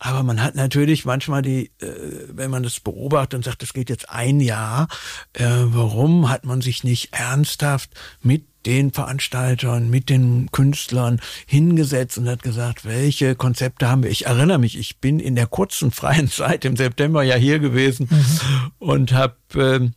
Aber 0.00 0.22
man 0.22 0.42
hat 0.42 0.54
natürlich 0.54 1.04
manchmal 1.04 1.42
die, 1.42 1.70
äh, 1.80 2.26
wenn 2.32 2.50
man 2.50 2.62
das 2.62 2.80
beobachtet 2.80 3.34
und 3.34 3.44
sagt, 3.44 3.60
das 3.60 3.74
geht 3.74 3.90
jetzt 3.90 4.08
ein 4.08 4.40
Jahr, 4.40 4.88
äh, 5.34 5.44
warum 5.44 6.30
hat 6.30 6.46
man 6.46 6.62
sich 6.62 6.82
nicht 6.84 7.12
ernsthaft 7.12 7.90
mit 8.22 8.46
den 8.66 8.92
Veranstaltern, 8.92 9.90
mit 9.90 10.08
den 10.08 10.50
Künstlern 10.52 11.20
hingesetzt 11.46 12.16
und 12.18 12.28
hat 12.28 12.42
gesagt, 12.42 12.84
welche 12.86 13.34
Konzepte 13.34 13.88
haben 13.88 14.02
wir. 14.02 14.10
Ich 14.10 14.26
erinnere 14.26 14.58
mich, 14.58 14.78
ich 14.78 14.98
bin 14.98 15.20
in 15.20 15.34
der 15.34 15.46
kurzen 15.46 15.90
freien 15.90 16.28
Zeit 16.30 16.64
im 16.64 16.76
September 16.76 17.22
ja 17.22 17.36
hier 17.36 17.58
gewesen 17.58 18.08
mhm. 18.10 18.72
und 18.78 19.12
habe 19.12 19.36
äh, 19.54 19.90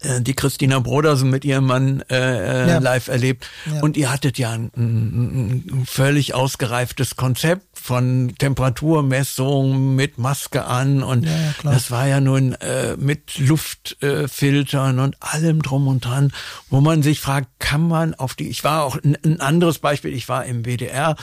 äh, 0.00 0.20
die 0.20 0.34
Christina 0.34 0.78
Brodersen 0.78 1.28
mit 1.28 1.44
ihrem 1.44 1.66
Mann 1.66 2.02
äh, 2.08 2.16
äh, 2.16 2.68
ja. 2.68 2.78
live 2.78 3.08
erlebt. 3.08 3.48
Ja. 3.66 3.80
Und 3.80 3.96
ihr 3.96 4.12
hattet 4.12 4.38
ja 4.38 4.52
ein, 4.52 4.70
ein, 4.76 5.64
ein, 5.70 5.86
völlig 5.86 6.34
ausgereiftes 6.34 7.16
Konzept 7.16 7.67
von 7.88 8.34
Temperaturmessung 8.36 9.94
mit 9.96 10.18
Maske 10.18 10.66
an 10.66 11.02
und 11.02 11.24
ja, 11.24 11.54
das 11.62 11.90
war 11.90 12.06
ja 12.06 12.20
nun 12.20 12.52
äh, 12.52 12.98
mit 12.98 13.38
Luftfiltern 13.38 14.98
äh, 14.98 15.02
und 15.02 15.16
allem 15.20 15.62
drum 15.62 15.88
und 15.88 16.04
dran, 16.04 16.30
wo 16.68 16.82
man 16.82 17.02
sich 17.02 17.18
fragt, 17.18 17.48
kann 17.58 17.88
man 17.88 18.12
auf 18.12 18.34
die, 18.34 18.48
ich 18.48 18.62
war 18.62 18.84
auch 18.84 18.98
ein, 19.02 19.16
ein 19.24 19.40
anderes 19.40 19.78
Beispiel, 19.78 20.12
ich 20.12 20.28
war 20.28 20.44
im 20.44 20.66
WDR 20.66 21.16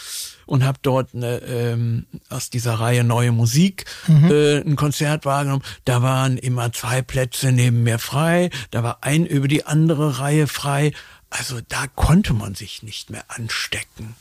und 0.48 0.64
habe 0.64 0.80
dort 0.82 1.14
eine, 1.14 1.38
ähm, 1.44 2.08
aus 2.30 2.50
dieser 2.50 2.74
Reihe 2.74 3.04
Neue 3.04 3.32
Musik 3.32 3.86
mhm. 4.08 4.32
äh, 4.32 4.58
ein 4.62 4.76
Konzert 4.76 5.24
wahrgenommen. 5.24 5.64
Da 5.86 6.02
waren 6.02 6.40
immer 6.40 6.74
zwei 6.74 7.04
Plätze 7.04 7.52
neben 7.52 7.84
mir 7.84 8.00
frei, 8.00 8.50
da 8.72 8.82
war 8.82 8.98
ein 9.02 9.28
über 9.28 9.48
die 9.48 9.68
andere 9.68 10.18
Reihe 10.18 10.48
frei. 10.48 10.94
Also 11.30 11.60
da 11.68 11.86
konnte 11.88 12.34
man 12.34 12.56
sich 12.56 12.82
nicht 12.82 13.10
mehr 13.10 13.26
anstecken. 13.28 14.16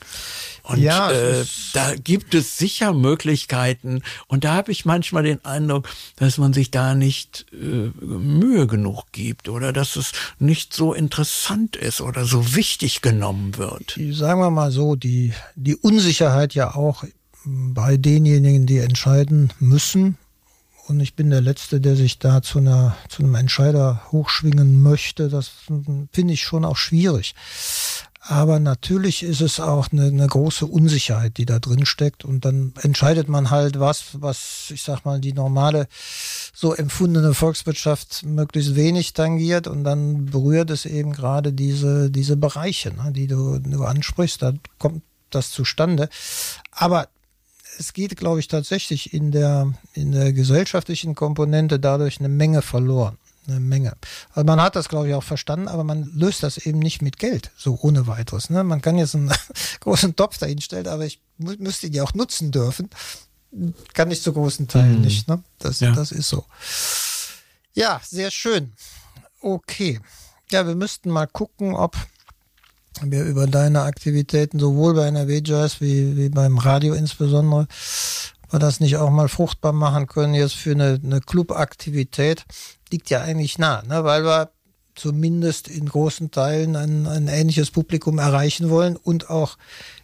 Und 0.65 0.79
ja, 0.79 1.13
äh, 1.13 1.45
da 1.75 1.95
gibt 1.95 2.35
es 2.35 2.57
sicher 2.57 2.95
Möglichkeiten. 2.95 4.03
Und 4.29 4.45
da 4.45 4.55
habe 4.55 4.73
ich 4.73 4.87
manchmal 4.87 5.23
den 5.23 5.45
Eindruck, 5.45 5.89
dass 6.17 6.39
man 6.39 6.55
sich 6.55 6.71
da 6.71 6.95
nicht 6.95 7.45
äh, 7.53 7.91
Mühe 8.03 8.67
genug 8.67 9.05
gibt 9.13 9.51
oder 9.51 9.75
dass 9.75 9.97
es 9.97 10.13
nicht 10.39 10.73
so 10.73 10.95
interessant 10.95 11.77
ist 11.77 12.01
oder 12.01 12.25
so 12.25 12.55
wichtig 12.55 13.03
genommen 13.03 13.59
wird. 13.59 13.99
Sagen 14.13 14.41
wir 14.41 14.51
mal 14.51 14.71
so, 14.71 14.97
die, 14.97 15.35
die 15.55 15.77
Unsicherheit 15.77 16.55
ja 16.55 16.75
auch 16.75 17.05
bei 17.45 17.99
denjenigen, 17.99 18.65
die 18.65 18.79
entscheiden 18.79 19.53
müssen. 19.59 20.17
Und 20.87 21.01
ich 21.01 21.15
bin 21.15 21.29
der 21.29 21.43
Letzte, 21.43 21.81
der 21.81 21.97
sich 21.97 22.19
da 22.19 22.43
zu, 22.43 22.59
einer, 22.59 22.97
zu 23.09 23.23
einem 23.23 23.35
Entscheider 23.35 24.03
hochschwingen 24.13 24.83
möchte. 24.83 25.29
Das 25.29 25.51
finde 26.13 26.35
ich 26.35 26.43
schon 26.43 26.65
auch 26.65 26.77
schwierig. 26.77 27.35
Aber 28.27 28.59
natürlich 28.59 29.23
ist 29.23 29.43
es 29.43 29.61
auch 29.61 29.93
eine, 29.93 30.07
eine 30.07 30.27
große 30.27 30.65
Unsicherheit, 30.65 31.37
die 31.37 31.45
da 31.45 31.59
drin 31.59 31.85
steckt. 31.85 32.25
Und 32.25 32.47
dann 32.47 32.73
entscheidet 32.81 33.29
man 33.29 33.51
halt 33.51 33.79
was, 33.79 34.21
was, 34.21 34.71
ich 34.71 34.83
sag 34.83 35.05
mal, 35.05 35.21
die 35.21 35.35
normale, 35.35 35.89
so 36.55 36.73
empfundene 36.73 37.35
Volkswirtschaft 37.35 38.25
möglichst 38.25 38.77
wenig 38.77 39.13
tangiert. 39.13 39.67
Und 39.67 39.85
dann 39.85 40.25
berührt 40.25 40.71
es 40.71 40.87
eben 40.87 41.13
gerade 41.13 41.53
diese, 41.53 42.11
diese 42.11 42.39
Bereiche, 42.39 42.95
ne, 42.95 43.13
die 43.13 43.27
du, 43.27 43.59
du 43.59 43.85
ansprichst. 43.85 44.41
Da 44.41 44.55
kommt 44.79 45.03
das 45.29 45.51
zustande. 45.51 46.09
Aber 46.71 47.09
es 47.79 47.93
geht, 47.93 48.17
glaube 48.17 48.41
ich, 48.41 48.49
tatsächlich 48.49 49.13
in 49.13 49.33
der, 49.33 49.75
in 49.93 50.13
der 50.13 50.33
gesellschaftlichen 50.33 51.15
Komponente 51.15 51.79
dadurch 51.79 52.21
eine 52.21 52.31
Menge 52.31 52.63
verloren 52.63 53.19
eine 53.47 53.61
Menge. 53.61 53.95
Also 54.33 54.45
man 54.45 54.61
hat 54.61 54.77
das, 54.77 54.89
glaube 54.89 55.09
ich, 55.09 55.15
auch 55.15 55.23
verstanden, 55.23 55.69
aber 55.69 55.85
man 55.85 56.11
löst 56.15 56.43
das 56.43 56.59
eben 56.59 56.79
nicht 56.79 57.03
mit 57.03 57.19
Geld, 57.19 57.51
so 57.57 57.79
ohne 57.81 58.07
weiteres. 58.07 58.51
Ne? 58.51 58.65
Man 58.65 58.81
kann 58.81 58.99
jetzt 58.99 59.15
einen 59.15 59.33
großen 59.81 60.17
Topf 60.17 60.39
dahinstellen, 60.39 60.87
aber 60.87 61.05
ich 61.05 61.21
müsste 61.39 61.91
die 61.91 62.01
auch 62.01 62.15
nutzen 62.15 62.51
dürfen. 62.51 62.91
Kann 63.93 64.11
ich 64.11 64.23
zu 64.23 64.33
großen 64.33 64.69
Teilen 64.69 64.97
mhm. 64.97 65.03
nicht. 65.03 65.29
Ne? 65.29 65.43
Das, 65.59 65.81
ja. 65.81 65.93
das 65.93 66.13
ist 66.13 66.29
so. 66.29 66.45
Ja, 67.75 68.01
sehr 68.05 68.31
schön. 68.31 68.73
Okay. 69.41 70.01
Ja, 70.51 70.67
wir 70.67 70.75
müssten 70.75 71.11
mal 71.11 71.27
gucken, 71.27 71.75
ob 71.75 71.97
wir 73.03 73.25
über 73.25 73.47
deine 73.47 73.83
Aktivitäten 73.83 74.59
sowohl 74.59 74.95
bei 74.95 75.07
NRW 75.09 75.43
Jazz 75.45 75.81
wie, 75.81 76.17
wie 76.17 76.29
beim 76.29 76.59
Radio 76.59 76.95
insbesondere 76.95 77.67
wir 78.55 78.61
das 78.61 78.81
nicht 78.81 78.97
auch 78.97 79.11
mal 79.11 79.29
fruchtbar 79.29 79.73
machen 79.73 80.07
können 80.07 80.33
jetzt 80.33 80.55
für 80.55 80.71
eine, 80.71 81.01
eine 81.03 81.21
Clubaktivität 81.21 82.45
liegt 82.95 83.11
ja 83.11 83.23
eigentlich 83.23 83.59
nah, 83.59 83.83
ne? 83.83 84.05
weil 84.05 84.23
wir 84.25 84.53
zumindest 84.95 85.67
in 85.67 85.89
großen 85.89 86.31
Teilen 86.31 86.77
ein, 86.77 87.09
ein 87.09 87.27
ähnliches 87.27 87.73
Publikum 87.73 88.21
erreichen 88.21 88.71
wollen 88.71 88.95
und 88.95 89.31
auch 89.31 89.59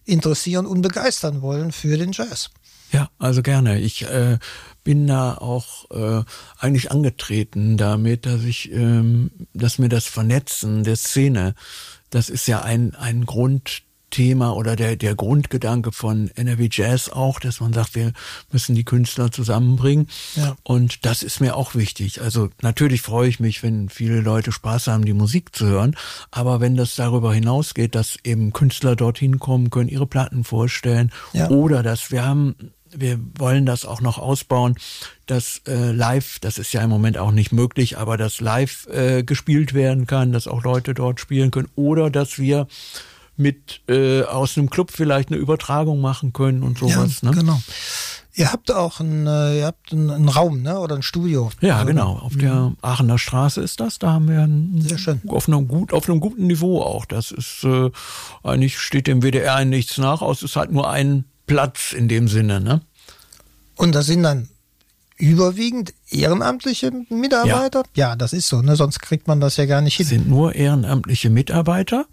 interessieren 0.05 0.67
und 0.67 0.83
begeistern 0.83 1.41
wollen 1.41 1.71
für 1.71 1.97
den 1.97 2.11
Jazz. 2.11 2.51
Ja, 2.91 3.09
also 3.21 3.43
gerne. 3.43 3.79
Ich 3.79 4.03
äh, 4.03 4.39
bin 4.83 5.07
da 5.07 5.35
auch 5.35 5.89
äh, 5.93 6.25
eigentlich 6.59 6.91
angetreten 6.91 7.77
damit, 7.77 8.27
dass 8.27 8.43
ich, 8.43 8.73
ähm, 8.73 9.31
dass 9.55 9.79
mir 9.79 9.89
das 9.89 10.07
Vernetzen 10.07 10.83
der 10.83 10.97
Szene, 10.97 11.55
das 12.11 12.29
ist 12.29 12.49
ja 12.49 12.63
ein 12.63 12.97
ein 12.97 13.25
Grund 13.25 13.85
Thema 14.11 14.55
oder 14.55 14.77
der, 14.77 14.97
der 14.97 15.15
Grundgedanke 15.15 15.93
von 15.93 16.31
NRW 16.35 16.69
Jazz 16.71 17.09
auch, 17.09 17.41
dass 17.41 17.61
man 17.61 17.73
sagt, 17.73 17.95
wir 17.95 18.13
müssen 18.53 18.75
die 18.75 18.85
Künstler 18.85 19.31
zusammenbringen. 19.33 20.09
Ja. 20.37 20.57
Und 20.63 21.05
das 21.07 21.23
ist 21.23 21.41
mir 21.41 21.57
auch 21.57 21.75
wichtig. 21.75 22.21
Also 22.21 22.51
natürlich 22.63 23.03
freue 23.03 23.29
ich 23.29 23.41
mich, 23.41 23.63
wenn 23.63 23.89
viele 23.89 24.21
Leute 24.21 24.53
Spaß 24.53 24.89
haben, 24.89 25.05
die 25.05 25.13
Musik 25.13 25.55
zu 25.55 25.67
hören. 25.67 25.97
Aber 26.31 26.61
wenn 26.61 26.77
das 26.77 26.95
darüber 26.95 27.33
hinausgeht, 27.33 27.95
dass 27.95 28.17
eben 28.25 28.53
Künstler 28.53 28.97
dorthin 28.97 29.39
kommen, 29.39 29.71
können 29.71 29.89
ihre 29.89 30.07
Platten 30.07 30.45
vorstellen 30.45 31.13
ja. 31.33 31.49
oder 31.49 31.83
dass 31.83 32.11
wir 32.11 32.25
haben 32.25 32.55
wir 32.93 33.21
wollen 33.39 33.67
das 33.67 33.85
auch 33.85 34.01
noch 34.01 34.19
ausbauen, 34.19 34.77
dass 35.27 35.63
äh, 35.69 35.93
live, 35.93 36.39
das 36.41 36.59
ist 36.59 36.73
ja 36.73 36.83
im 36.83 36.91
Moment 36.91 37.19
auch 37.19 37.31
nicht 37.31 37.53
möglich, 37.53 37.99
aber 37.99 38.17
dass 38.17 38.41
live 38.41 38.89
äh, 38.89 39.23
gespielt 39.23 39.75
werden 39.75 40.07
kann, 40.07 40.33
dass 40.33 40.49
auch 40.49 40.65
Leute 40.65 40.95
dort 40.95 41.21
spielen 41.21 41.51
können 41.51 41.69
oder 41.77 42.11
dass 42.11 42.39
wir 42.39 42.67
mit 43.41 43.81
äh, 43.89 44.23
aus 44.23 44.57
einem 44.57 44.71
Club 44.71 44.91
vielleicht 44.93 45.31
eine 45.31 45.39
Übertragung 45.39 46.01
machen 46.01 46.33
können 46.33 46.63
und 46.63 46.79
sowas. 46.79 47.23
Ja, 47.23 47.31
ne? 47.31 47.37
Genau. 47.37 47.61
Ihr 48.35 48.53
habt 48.53 48.71
auch 48.71 49.01
ein, 49.01 49.27
äh, 49.27 49.59
ihr 49.59 49.67
habt 49.67 49.93
einen, 49.93 50.11
einen 50.11 50.29
Raum, 50.29 50.63
ne? 50.63 50.79
Oder 50.79 50.95
ein 50.95 51.03
Studio. 51.03 51.51
Ja, 51.61 51.77
also, 51.77 51.87
genau. 51.87 52.13
Auf 52.19 52.37
der 52.37 52.73
Aachener 52.81 53.19
Straße 53.19 53.61
ist 53.61 53.81
das. 53.81 53.99
Da 53.99 54.13
haben 54.13 54.29
wir 54.29 54.41
ein, 54.41 54.81
Sehr 54.81 54.99
schön. 54.99 55.21
Auf, 55.27 55.49
einem 55.49 55.67
gut, 55.67 55.93
auf 55.93 56.09
einem 56.09 56.21
guten 56.21 56.47
Niveau 56.47 56.81
auch. 56.81 57.07
Das 57.07 57.33
ist 57.33 57.65
äh, 57.65 57.91
eigentlich 58.45 58.79
steht 58.79 59.09
dem 59.09 59.23
WDR 59.23 59.65
nichts 59.65 59.99
nach, 59.99 60.23
aus 60.23 60.39
es 60.39 60.51
ist 60.51 60.57
halt 60.57 60.71
nur 60.71 60.89
ein 60.89 61.25
Platz 61.47 61.93
in 61.93 62.07
dem 62.07 62.29
Sinne, 62.29 62.61
ne? 62.61 62.83
Und 63.77 63.95
das 63.95 64.07
sind 64.07 64.23
dann 64.23 64.49
überwiegend 65.21 65.93
ehrenamtliche 66.09 66.91
Mitarbeiter? 67.09 67.83
Ja, 67.95 68.17
das 68.17 68.33
ist 68.33 68.49
so, 68.49 68.63
ne? 68.63 68.77
Sonst 68.77 69.01
kriegt 69.01 69.29
man 69.29 69.41
das 69.41 69.57
ja 69.57 69.67
gar 69.67 69.81
nicht 69.81 69.97
hin. 69.97 70.07
sind 70.07 70.29
nur 70.29 70.55
ehrenamtliche 70.55 71.31
Mitarbeiter. 71.31 72.07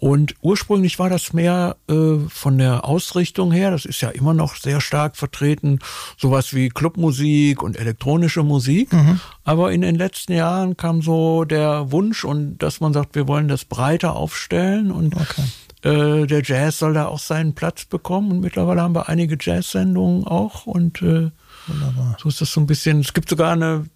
Und 0.00 0.34
ursprünglich 0.42 0.98
war 0.98 1.08
das 1.08 1.32
mehr 1.32 1.76
äh, 1.88 2.16
von 2.28 2.58
der 2.58 2.84
Ausrichtung 2.84 3.52
her, 3.52 3.70
das 3.70 3.84
ist 3.84 4.00
ja 4.00 4.08
immer 4.10 4.34
noch 4.34 4.56
sehr 4.56 4.80
stark 4.80 5.16
vertreten, 5.16 5.78
sowas 6.16 6.52
wie 6.52 6.68
Clubmusik 6.68 7.62
und 7.62 7.78
elektronische 7.78 8.42
Musik. 8.42 8.92
Mhm. 8.92 9.20
Aber 9.44 9.72
in 9.72 9.82
den 9.82 9.94
letzten 9.94 10.32
Jahren 10.32 10.76
kam 10.76 11.00
so 11.02 11.44
der 11.44 11.92
Wunsch 11.92 12.24
und 12.24 12.58
dass 12.58 12.80
man 12.80 12.92
sagt, 12.92 13.14
wir 13.14 13.28
wollen 13.28 13.48
das 13.48 13.64
breiter 13.64 14.16
aufstellen 14.16 14.90
und 14.90 15.14
Okay. 15.14 15.42
äh, 15.82 16.26
der 16.26 16.42
Jazz 16.42 16.78
soll 16.78 16.94
da 16.94 17.06
auch 17.06 17.18
seinen 17.20 17.54
Platz 17.54 17.84
bekommen. 17.84 18.32
Und 18.32 18.40
mittlerweile 18.40 18.82
haben 18.82 18.94
wir 18.94 19.08
einige 19.08 19.36
Jazz-Sendungen 19.40 20.24
auch 20.24 20.66
und 20.66 21.02
äh, 21.02 21.30
Wunderbar. 21.66 22.16
so 22.22 22.28
ist 22.28 22.40
das 22.40 22.50
so 22.52 22.60
ein 22.60 22.66
bisschen. 22.66 23.00
Es 23.00 23.12
gibt 23.14 23.28
sogar 23.28 23.52
eine, 23.52 23.86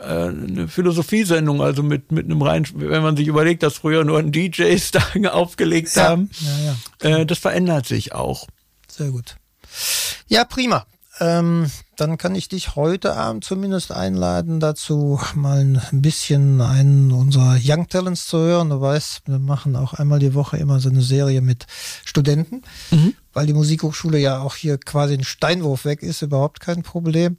äh, 0.00 0.04
eine 0.28 0.68
Philosophiesendung, 0.68 1.60
also 1.62 1.82
mit, 1.82 2.12
mit 2.12 2.26
einem 2.26 2.40
rein, 2.42 2.66
wenn 2.74 3.02
man 3.02 3.16
sich 3.16 3.26
überlegt, 3.26 3.62
dass 3.62 3.74
früher 3.78 4.04
nur 4.04 4.22
DJs 4.22 4.90
da 4.92 5.02
aufgelegt 5.32 5.94
Ja, 5.96 6.04
haben. 6.10 6.30
ja, 7.02 7.10
ja. 7.10 7.18
Äh, 7.18 7.26
das 7.26 7.38
verändert 7.38 7.86
sich 7.86 8.12
auch. 8.14 8.46
Sehr 8.90 9.10
gut. 9.10 9.36
Ja, 10.28 10.44
prima. 10.44 10.86
Ähm, 11.20 11.68
dann 11.96 12.16
kann 12.16 12.36
ich 12.36 12.48
dich 12.48 12.76
heute 12.76 13.16
Abend 13.16 13.42
zumindest 13.44 13.90
einladen, 13.90 14.60
dazu 14.60 15.18
mal 15.34 15.58
ein 15.58 16.00
bisschen 16.00 16.60
einen 16.60 17.10
unserer 17.10 17.58
Young 17.60 17.88
Talents 17.88 18.28
zu 18.28 18.38
hören. 18.38 18.70
Du 18.70 18.80
weißt, 18.80 19.22
wir 19.26 19.40
machen 19.40 19.74
auch 19.74 19.94
einmal 19.94 20.20
die 20.20 20.34
Woche 20.34 20.58
immer 20.58 20.78
so 20.78 20.88
eine 20.90 21.02
Serie 21.02 21.40
mit 21.40 21.66
Studenten, 22.04 22.62
weil 23.38 23.46
die 23.46 23.52
Musikhochschule 23.52 24.18
ja 24.18 24.40
auch 24.40 24.56
hier 24.56 24.78
quasi 24.78 25.14
ein 25.14 25.22
Steinwurf 25.22 25.84
weg 25.84 26.02
ist, 26.02 26.22
überhaupt 26.22 26.58
kein 26.58 26.82
Problem. 26.82 27.36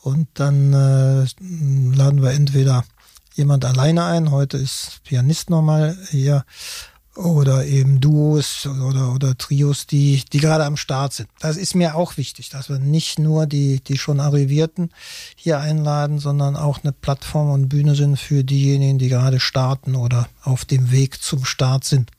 Und 0.00 0.28
dann 0.34 0.72
äh, 0.72 1.26
laden 1.96 2.22
wir 2.22 2.30
entweder 2.30 2.84
jemand 3.34 3.64
alleine 3.64 4.04
ein, 4.04 4.30
heute 4.30 4.56
ist 4.56 5.00
Pianist 5.02 5.50
nochmal 5.50 5.98
hier, 6.10 6.44
oder 7.16 7.64
eben 7.64 8.00
Duos 8.00 8.66
oder, 8.66 9.12
oder 9.14 9.36
Trios, 9.36 9.86
die, 9.86 10.22
die 10.32 10.38
gerade 10.38 10.64
am 10.64 10.76
Start 10.76 11.14
sind. 11.14 11.28
Das 11.40 11.56
ist 11.56 11.74
mir 11.74 11.94
auch 11.94 12.16
wichtig, 12.18 12.50
dass 12.50 12.68
wir 12.68 12.78
nicht 12.78 13.18
nur 13.18 13.46
die, 13.46 13.80
die 13.80 13.98
schon 13.98 14.20
Arrivierten 14.20 14.90
hier 15.34 15.58
einladen, 15.58 16.18
sondern 16.18 16.56
auch 16.56 16.84
eine 16.84 16.92
Plattform 16.92 17.50
und 17.50 17.68
Bühne 17.68 17.94
sind 17.94 18.18
für 18.18 18.44
diejenigen, 18.44 18.98
die 18.98 19.08
gerade 19.08 19.40
starten 19.40 19.96
oder 19.96 20.28
auf 20.42 20.64
dem 20.64 20.90
Weg 20.92 21.22
zum 21.22 21.44
Start 21.44 21.84
sind. 21.84 22.10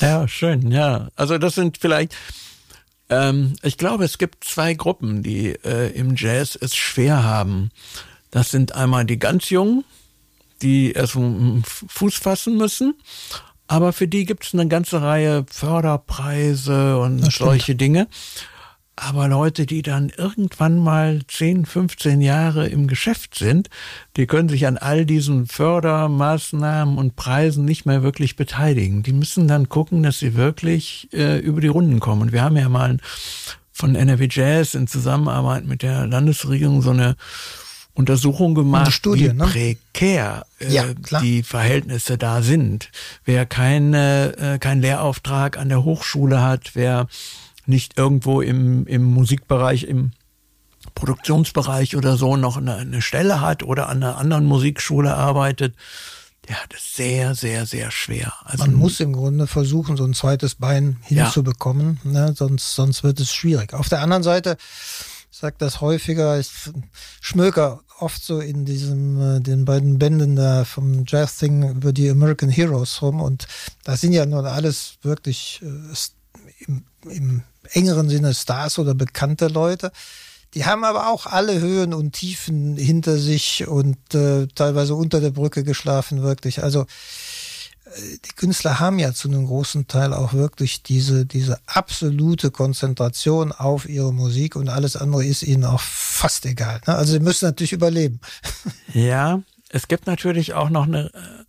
Ja, 0.00 0.28
schön, 0.28 0.70
ja. 0.70 1.08
Also 1.16 1.38
das 1.38 1.54
sind 1.54 1.78
vielleicht, 1.78 2.14
ähm, 3.12 3.54
ich 3.62 3.76
glaube, 3.76 4.04
es 4.04 4.16
gibt 4.16 4.44
zwei 4.44 4.72
Gruppen, 4.72 5.22
die 5.22 5.50
äh, 5.64 5.92
im 5.92 6.14
Jazz 6.16 6.56
es 6.60 6.74
schwer 6.74 7.22
haben. 7.22 7.70
Das 8.30 8.50
sind 8.50 8.74
einmal 8.74 9.04
die 9.04 9.18
ganz 9.18 9.50
Jungen, 9.50 9.84
die 10.62 10.92
erst 10.92 11.18
Fuß 11.88 12.14
fassen 12.14 12.56
müssen. 12.56 12.94
Aber 13.66 13.92
für 13.92 14.08
die 14.08 14.24
gibt 14.24 14.44
es 14.44 14.54
eine 14.54 14.66
ganze 14.66 15.02
Reihe 15.02 15.44
Förderpreise 15.50 16.98
und 16.98 17.30
solche 17.32 17.74
Dinge. 17.74 18.08
Aber 18.94 19.26
Leute, 19.26 19.64
die 19.64 19.80
dann 19.80 20.10
irgendwann 20.10 20.78
mal 20.78 21.22
10, 21.26 21.64
15 21.64 22.20
Jahre 22.20 22.68
im 22.68 22.86
Geschäft 22.86 23.34
sind, 23.34 23.70
die 24.16 24.26
können 24.26 24.50
sich 24.50 24.66
an 24.66 24.76
all 24.76 25.06
diesen 25.06 25.46
Fördermaßnahmen 25.46 26.98
und 26.98 27.16
Preisen 27.16 27.64
nicht 27.64 27.86
mehr 27.86 28.02
wirklich 28.02 28.36
beteiligen. 28.36 29.02
Die 29.02 29.14
müssen 29.14 29.48
dann 29.48 29.70
gucken, 29.70 30.02
dass 30.02 30.18
sie 30.18 30.34
wirklich 30.34 31.08
äh, 31.12 31.38
über 31.38 31.62
die 31.62 31.68
Runden 31.68 32.00
kommen. 32.00 32.20
Und 32.22 32.32
wir 32.32 32.42
haben 32.42 32.56
ja 32.56 32.68
mal 32.68 32.98
von 33.72 33.94
NRW 33.94 34.28
Jazz 34.30 34.74
in 34.74 34.86
Zusammenarbeit 34.86 35.64
mit 35.64 35.82
der 35.82 36.06
Landesregierung 36.06 36.82
so 36.82 36.90
eine 36.90 37.16
Untersuchung 37.94 38.54
gemacht, 38.54 38.92
Studie, 38.92 39.30
wie 39.30 39.34
ne? 39.34 39.44
prekär 39.44 40.46
äh, 40.60 40.72
Ja, 40.72 40.84
die 41.22 41.42
Verhältnisse 41.42 42.16
da 42.16 42.42
sind. 42.42 42.90
Wer 43.24 43.42
äh, 43.42 43.46
keinen 43.46 44.80
Lehrauftrag 44.80 45.58
an 45.58 45.68
der 45.68 45.84
Hochschule 45.84 46.42
hat, 46.42 46.70
wer 46.74 47.06
nicht 47.66 47.98
irgendwo 47.98 48.40
im, 48.40 48.86
im 48.86 49.02
Musikbereich, 49.04 49.84
im 49.84 50.12
Produktionsbereich 50.94 51.96
oder 51.96 52.16
so 52.16 52.36
noch 52.36 52.56
eine, 52.56 52.76
eine 52.76 53.02
Stelle 53.02 53.40
hat 53.40 53.62
oder 53.62 53.88
an 53.88 54.02
einer 54.02 54.16
anderen 54.18 54.46
Musikschule 54.46 55.14
arbeitet, 55.14 55.74
der 56.48 56.60
hat 56.62 56.74
es 56.74 56.96
sehr, 56.96 57.34
sehr, 57.34 57.66
sehr 57.66 57.90
schwer. 57.92 58.32
Also 58.44 58.64
Man 58.64 58.74
muss 58.74 58.98
im 58.98 59.12
Grunde 59.12 59.46
versuchen, 59.46 59.96
so 59.96 60.04
ein 60.04 60.14
zweites 60.14 60.56
Bein 60.56 60.96
Ja. 61.08 61.24
hinzubekommen, 61.24 62.00
ne? 62.04 62.34
sonst, 62.36 62.74
sonst 62.74 63.04
wird 63.04 63.20
es 63.20 63.32
schwierig. 63.32 63.74
Auf 63.74 63.88
der 63.88 64.00
anderen 64.00 64.24
Seite, 64.24 64.56
ich 65.30 65.38
sage 65.38 65.54
das 65.58 65.80
häufiger, 65.80 66.38
ich 66.40 66.50
schmöker 67.20 67.80
oft 68.00 68.22
so 68.24 68.40
in 68.40 68.64
diesem, 68.64 69.36
äh, 69.36 69.40
den 69.40 69.64
beiden 69.64 69.98
Bänden 70.00 70.34
da 70.34 70.64
vom 70.64 71.04
Jazz-Thing 71.06 71.70
über 71.70 71.92
die 71.92 72.10
American 72.10 72.48
Heroes 72.50 73.00
rum 73.02 73.20
und 73.20 73.46
das 73.84 74.00
sind 74.00 74.12
ja 74.12 74.26
nun 74.26 74.44
alles 74.44 74.94
wirklich 75.02 75.60
äh, 75.62 76.64
im, 76.66 76.84
im 77.08 77.42
engeren 77.70 78.08
Sinne 78.08 78.34
Stars 78.34 78.78
oder 78.78 78.94
bekannte 78.94 79.48
Leute. 79.48 79.92
Die 80.54 80.66
haben 80.66 80.84
aber 80.84 81.08
auch 81.10 81.26
alle 81.26 81.60
Höhen 81.60 81.94
und 81.94 82.12
Tiefen 82.12 82.76
hinter 82.76 83.16
sich 83.16 83.66
und 83.66 84.14
äh, 84.14 84.48
teilweise 84.54 84.94
unter 84.94 85.20
der 85.20 85.30
Brücke 85.30 85.64
geschlafen, 85.64 86.22
wirklich. 86.22 86.62
Also 86.62 86.86
die 88.24 88.32
Künstler 88.36 88.80
haben 88.80 88.98
ja 88.98 89.12
zu 89.12 89.28
einem 89.28 89.46
großen 89.46 89.86
Teil 89.86 90.12
auch 90.12 90.32
wirklich 90.32 90.82
diese, 90.82 91.26
diese 91.26 91.58
absolute 91.66 92.50
Konzentration 92.50 93.52
auf 93.52 93.88
ihre 93.88 94.12
Musik 94.12 94.56
und 94.56 94.68
alles 94.68 94.96
andere 94.96 95.24
ist 95.24 95.42
ihnen 95.42 95.64
auch 95.64 95.80
fast 95.80 96.46
egal. 96.46 96.80
Ne? 96.86 96.94
Also 96.94 97.12
sie 97.12 97.20
müssen 97.20 97.46
natürlich 97.46 97.72
überleben. 97.72 98.20
Ja, 98.94 99.40
es 99.70 99.88
gibt 99.88 100.06
natürlich 100.06 100.52
auch 100.52 100.68
noch 100.68 100.86
eine, 100.86 101.06
äh, 101.06 101.44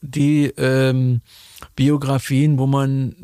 die 0.00 0.46
ähm, 0.56 1.20
Biografien, 1.76 2.58
wo 2.58 2.66
man 2.66 3.14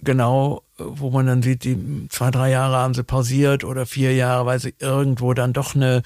genau, 0.00 0.62
äh, 0.78 0.84
wo 0.86 1.10
man 1.10 1.26
dann 1.26 1.42
sieht, 1.42 1.64
die 1.64 2.06
zwei, 2.08 2.30
drei 2.30 2.50
Jahre 2.50 2.76
haben 2.76 2.94
sie 2.94 3.02
pausiert 3.02 3.64
oder 3.64 3.86
vier 3.86 4.14
Jahre, 4.14 4.46
weil 4.46 4.60
sie 4.60 4.74
irgendwo 4.78 5.34
dann 5.34 5.52
doch 5.52 5.74
eine 5.74 6.02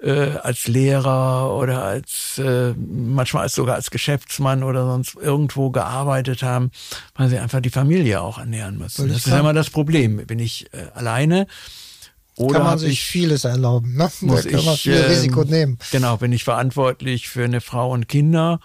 äh, 0.00 0.36
als 0.42 0.66
Lehrer 0.68 1.56
oder 1.56 1.82
als 1.82 2.38
äh, 2.38 2.74
manchmal 2.74 3.44
als 3.44 3.54
sogar 3.54 3.76
als 3.76 3.90
Geschäftsmann 3.90 4.62
oder 4.62 4.84
sonst 4.86 5.16
irgendwo 5.16 5.70
gearbeitet 5.70 6.42
haben, 6.42 6.70
weil 7.14 7.28
sie 7.28 7.38
einfach 7.38 7.60
die 7.60 7.70
Familie 7.70 8.20
auch 8.20 8.38
ernähren 8.38 8.78
müssen. 8.78 9.08
Das 9.08 9.18
ist 9.18 9.26
ja 9.26 9.40
immer 9.40 9.52
das 9.52 9.70
Problem. 9.70 10.24
Bin 10.26 10.38
ich 10.38 10.72
äh, 10.72 10.86
alleine 10.94 11.46
oder 12.36 12.54
kann 12.54 12.66
man 12.66 12.78
sich 12.78 12.92
ich 12.92 13.04
vieles 13.04 13.44
erlauben. 13.44 13.94
Ne? 13.96 14.10
muss 14.20 14.44
da 14.44 14.50
kann 14.50 14.64
man 14.64 14.74
ich 14.74 14.82
viel 14.82 14.94
ähm, 14.94 15.10
Risiko 15.10 15.44
nehmen. 15.44 15.78
Genau, 15.92 16.16
bin 16.16 16.32
ich 16.32 16.44
verantwortlich 16.44 17.28
für 17.28 17.44
eine 17.44 17.60
Frau 17.60 17.92
und 17.92 18.08
Kinder. 18.08 18.60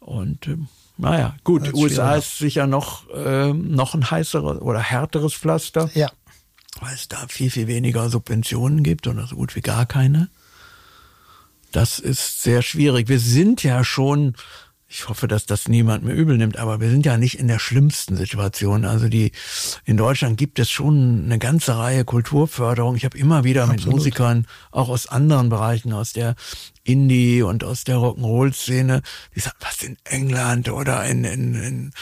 Und 0.00 0.46
ähm, 0.46 0.68
naja, 0.98 1.36
gut, 1.44 1.72
USA 1.74 1.88
schwieriger. 1.88 2.16
ist 2.18 2.38
sicher 2.38 2.66
noch, 2.66 3.04
ähm, 3.14 3.70
noch 3.70 3.94
ein 3.94 4.10
heißeres 4.10 4.60
oder 4.60 4.80
härteres 4.80 5.34
Pflaster, 5.34 5.90
Ja, 5.94 6.10
weil 6.80 6.94
es 6.94 7.08
da 7.08 7.26
viel, 7.28 7.50
viel 7.50 7.66
weniger 7.66 8.08
Subventionen 8.10 8.82
gibt 8.82 9.06
oder 9.06 9.26
so 9.26 9.36
gut 9.36 9.56
wie 9.56 9.60
gar 9.62 9.86
keine. 9.86 10.28
Das 11.72 11.98
ist 11.98 12.42
sehr 12.42 12.62
schwierig. 12.62 13.08
Wir 13.08 13.18
sind 13.20 13.62
ja 13.62 13.84
schon, 13.84 14.34
ich 14.88 15.08
hoffe, 15.08 15.28
dass 15.28 15.44
das 15.44 15.68
niemand 15.68 16.02
mehr 16.02 16.14
übel 16.14 16.38
nimmt, 16.38 16.56
aber 16.56 16.80
wir 16.80 16.88
sind 16.88 17.04
ja 17.04 17.18
nicht 17.18 17.38
in 17.38 17.46
der 17.46 17.58
schlimmsten 17.58 18.16
Situation. 18.16 18.84
Also 18.86 19.08
die 19.08 19.32
in 19.84 19.96
Deutschland 19.98 20.38
gibt 20.38 20.58
es 20.58 20.70
schon 20.70 21.24
eine 21.26 21.38
ganze 21.38 21.76
Reihe 21.76 22.04
Kulturförderung. 22.06 22.96
Ich 22.96 23.04
habe 23.04 23.18
immer 23.18 23.44
wieder 23.44 23.66
mit 23.66 23.78
Absolut. 23.80 23.96
Musikern, 23.96 24.46
auch 24.70 24.88
aus 24.88 25.06
anderen 25.06 25.50
Bereichen, 25.50 25.92
aus 25.92 26.12
der 26.14 26.36
Indie 26.88 27.42
und 27.42 27.64
aus 27.64 27.84
der 27.84 27.96
Rock'n'Roll-Szene, 27.96 29.02
die 29.34 29.40
sagen, 29.40 29.56
was 29.60 29.82
in 29.82 29.96
England 30.04 30.70
oder 30.70 31.04
in, 31.04 31.24
in, 31.24 31.54
in 31.54 31.92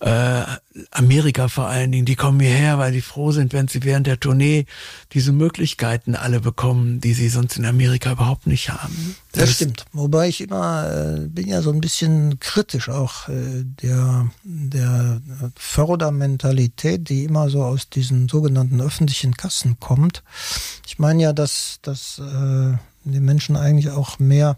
äh, 0.00 0.44
Amerika 0.92 1.48
vor 1.48 1.66
allen 1.66 1.90
Dingen, 1.90 2.04
die 2.04 2.14
kommen 2.14 2.38
hierher, 2.38 2.78
weil 2.78 2.92
sie 2.92 3.00
froh 3.00 3.32
sind, 3.32 3.52
wenn 3.52 3.66
sie 3.66 3.82
während 3.82 4.06
der 4.06 4.20
Tournee 4.20 4.66
diese 5.12 5.32
Möglichkeiten 5.32 6.14
alle 6.14 6.40
bekommen, 6.40 7.00
die 7.00 7.14
sie 7.14 7.28
sonst 7.28 7.56
in 7.56 7.66
Amerika 7.66 8.12
überhaupt 8.12 8.46
nicht 8.46 8.70
haben. 8.70 9.16
Das, 9.32 9.44
das 9.44 9.54
stimmt. 9.56 9.84
Wobei 9.92 10.28
ich 10.28 10.40
immer 10.40 11.16
äh, 11.16 11.26
bin 11.26 11.48
ja 11.48 11.62
so 11.62 11.70
ein 11.70 11.80
bisschen 11.80 12.38
kritisch 12.38 12.88
auch 12.88 13.28
äh, 13.28 13.64
der 13.82 14.30
der 14.44 15.20
Fördermentalität, 15.56 17.08
die 17.08 17.24
immer 17.24 17.50
so 17.50 17.64
aus 17.64 17.90
diesen 17.90 18.28
sogenannten 18.28 18.80
öffentlichen 18.80 19.36
Kassen 19.36 19.80
kommt. 19.80 20.22
Ich 20.86 20.98
meine 20.98 21.22
ja, 21.22 21.32
dass 21.32 21.78
dass 21.82 22.20
äh, 22.20 22.76
die 23.04 23.20
Menschen 23.20 23.56
eigentlich 23.56 23.90
auch 23.90 24.18
mehr 24.18 24.56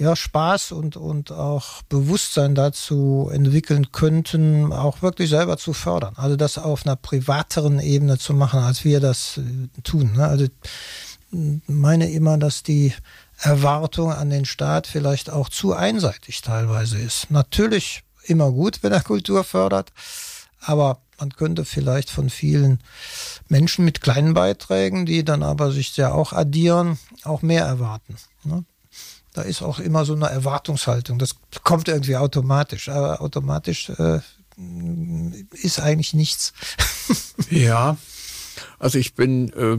ja, 0.00 0.16
Spaß 0.16 0.72
und, 0.72 0.96
und 0.96 1.30
auch 1.30 1.82
Bewusstsein 1.82 2.54
dazu 2.54 3.30
entwickeln 3.30 3.92
könnten, 3.92 4.72
auch 4.72 5.02
wirklich 5.02 5.28
selber 5.28 5.58
zu 5.58 5.74
fördern. 5.74 6.14
Also 6.16 6.36
das 6.36 6.56
auf 6.56 6.86
einer 6.86 6.96
privateren 6.96 7.78
Ebene 7.80 8.16
zu 8.16 8.32
machen, 8.32 8.60
als 8.60 8.84
wir 8.84 9.00
das 9.00 9.36
äh, 9.36 9.80
tun. 9.82 10.12
Ne? 10.16 10.26
Also 10.26 10.46
meine 11.30 12.10
immer, 12.10 12.38
dass 12.38 12.62
die 12.62 12.94
Erwartung 13.38 14.10
an 14.10 14.30
den 14.30 14.46
Staat 14.46 14.86
vielleicht 14.86 15.30
auch 15.30 15.50
zu 15.50 15.74
einseitig 15.74 16.40
teilweise 16.40 16.98
ist. 16.98 17.30
Natürlich 17.30 18.02
immer 18.24 18.50
gut, 18.50 18.82
wenn 18.82 18.92
er 18.92 19.02
Kultur 19.02 19.44
fördert, 19.44 19.92
aber 20.60 21.00
man 21.18 21.30
könnte 21.30 21.64
vielleicht 21.64 22.10
von 22.10 22.30
vielen 22.30 22.80
Menschen 23.48 23.84
mit 23.84 24.00
kleinen 24.00 24.34
Beiträgen, 24.34 25.04
die 25.06 25.24
dann 25.24 25.42
aber 25.42 25.70
sich 25.70 25.96
ja 25.96 26.12
auch 26.12 26.32
addieren, 26.32 26.98
auch 27.24 27.42
mehr 27.42 27.64
erwarten. 27.64 28.16
Ne? 28.44 28.64
da 29.32 29.42
ist 29.42 29.62
auch 29.62 29.78
immer 29.78 30.04
so 30.04 30.14
eine 30.14 30.28
Erwartungshaltung. 30.28 31.18
Das 31.18 31.36
kommt 31.62 31.88
irgendwie 31.88 32.16
automatisch, 32.16 32.88
aber 32.88 33.20
automatisch 33.20 33.90
äh, 33.90 34.20
ist 35.52 35.80
eigentlich 35.80 36.14
nichts. 36.14 36.52
ja, 37.50 37.96
also 38.78 38.98
ich 38.98 39.14
bin 39.14 39.52
äh, 39.52 39.78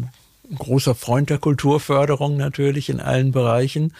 ein 0.50 0.56
großer 0.58 0.96
Freund 0.96 1.30
der 1.30 1.38
Kulturförderung 1.38 2.38
natürlich 2.38 2.89
in 2.89 3.00
allen 3.00 3.32
Bereichen. 3.32 3.94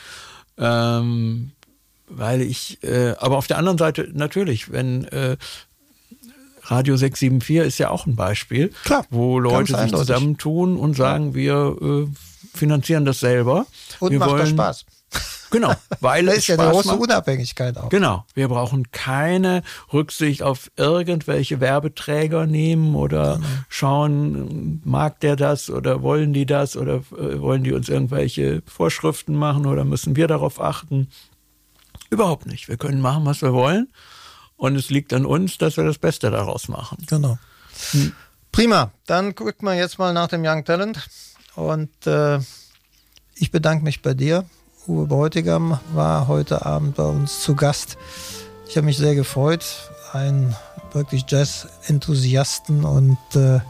Ähm, 0.58 1.52
weil 2.08 2.42
ich, 2.42 2.84
äh, 2.84 3.16
aber 3.20 3.38
auf 3.38 3.48
der 3.48 3.58
anderen 3.58 3.78
Seite 3.78 4.10
natürlich, 4.14 4.72
wenn 4.72 5.06
äh, 5.06 5.38
Radio 6.72 6.96
674 6.96 7.68
ist 7.68 7.78
ja 7.80 7.90
auch 7.90 8.06
ein 8.06 8.16
Beispiel, 8.16 8.70
Klar, 8.86 9.06
wo 9.10 9.40
Leute 9.40 9.78
sich 9.78 9.92
zusammentun 9.92 10.78
und 10.78 10.96
sagen, 10.96 11.36
wir 11.36 11.76
äh, 11.82 12.08
finanzieren 12.58 13.04
das 13.04 13.20
selber. 13.20 13.66
Und 14.00 14.12
wir 14.12 14.20
macht 14.20 14.32
wollen, 14.32 14.40
das 14.40 14.50
Spaß. 14.50 14.86
Genau, 15.52 15.74
weil 16.00 16.26
das 16.28 16.38
ist 16.38 16.48
ja 16.48 16.58
eine 16.58 16.72
große 16.72 16.88
macht. 16.88 17.00
Unabhängigkeit 17.00 17.78
auch. 17.78 17.90
Genau, 17.90 18.26
wir 18.34 18.48
brauchen 18.48 18.90
keine 18.92 19.64
Rücksicht 19.92 20.44
auf 20.44 20.72
irgendwelche 20.78 21.60
Werbeträger 21.60 22.48
nehmen 22.48 22.96
oder 22.96 23.36
genau. 23.36 23.48
schauen, 23.68 24.82
mag 24.86 25.20
der 25.20 25.36
das 25.36 25.70
oder 25.70 26.02
wollen 26.02 26.32
die 26.32 26.46
das 26.46 26.78
oder 26.78 27.02
äh, 27.18 27.42
wollen 27.42 27.66
die 27.66 27.74
uns 27.74 27.90
irgendwelche 27.90 28.64
Vorschriften 28.66 29.36
machen 29.36 29.66
oder 29.66 29.84
müssen 29.84 30.16
wir 30.16 30.28
darauf 30.28 30.62
achten. 30.62 31.10
Überhaupt 32.10 32.46
nicht. 32.46 32.70
Wir 32.70 32.78
können 32.78 33.02
machen, 33.02 33.26
was 33.26 33.42
wir 33.42 33.52
wollen 33.52 33.90
und 34.62 34.76
es 34.76 34.92
liegt 34.92 35.12
an 35.12 35.26
uns, 35.26 35.58
dass 35.58 35.76
wir 35.76 35.84
das 35.84 35.98
Beste 35.98 36.30
daraus 36.30 36.68
machen. 36.68 37.00
Genau. 37.08 37.40
Hm. 37.92 38.14
Prima, 38.52 38.92
dann 39.08 39.34
guckt 39.34 39.64
man 39.64 39.76
jetzt 39.76 39.98
mal 39.98 40.14
nach 40.14 40.28
dem 40.28 40.46
Young 40.46 40.64
Talent 40.66 41.00
und 41.56 41.90
äh, 42.06 42.38
ich 43.34 43.50
bedanke 43.50 43.84
mich 43.84 44.04
bei 44.04 44.14
dir 44.14 44.46
Uwe 44.88 45.08
Bräutigam 45.08 45.80
war 45.94 46.28
heute 46.28 46.64
Abend 46.64 46.96
bei 46.96 47.06
uns 47.06 47.42
zu 47.42 47.56
Gast. 47.56 47.98
Ich 48.68 48.78
habe 48.78 48.86
mich 48.86 48.98
sehr 48.98 49.16
gefreut, 49.16 49.66
einen 50.14 50.56
wirklich 50.94 51.26
Jazz-Enthusiasten 51.28 52.84
und 52.84 53.18
äh, 53.34 53.62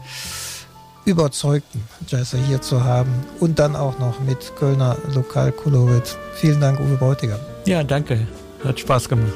überzeugten 1.06 1.84
Jazzer 2.06 2.38
hier 2.38 2.60
zu 2.60 2.84
haben 2.84 3.12
und 3.40 3.58
dann 3.58 3.76
auch 3.76 3.98
noch 3.98 4.20
mit 4.20 4.56
Kölner 4.56 4.98
Lokalkolorit. 5.14 6.18
Vielen 6.34 6.60
Dank, 6.60 6.80
Uwe 6.80 6.96
Bräutigam. 6.96 7.40
Ja, 7.64 7.82
danke. 7.82 8.26
Hat 8.62 8.78
Spaß 8.78 9.08
gemacht. 9.08 9.32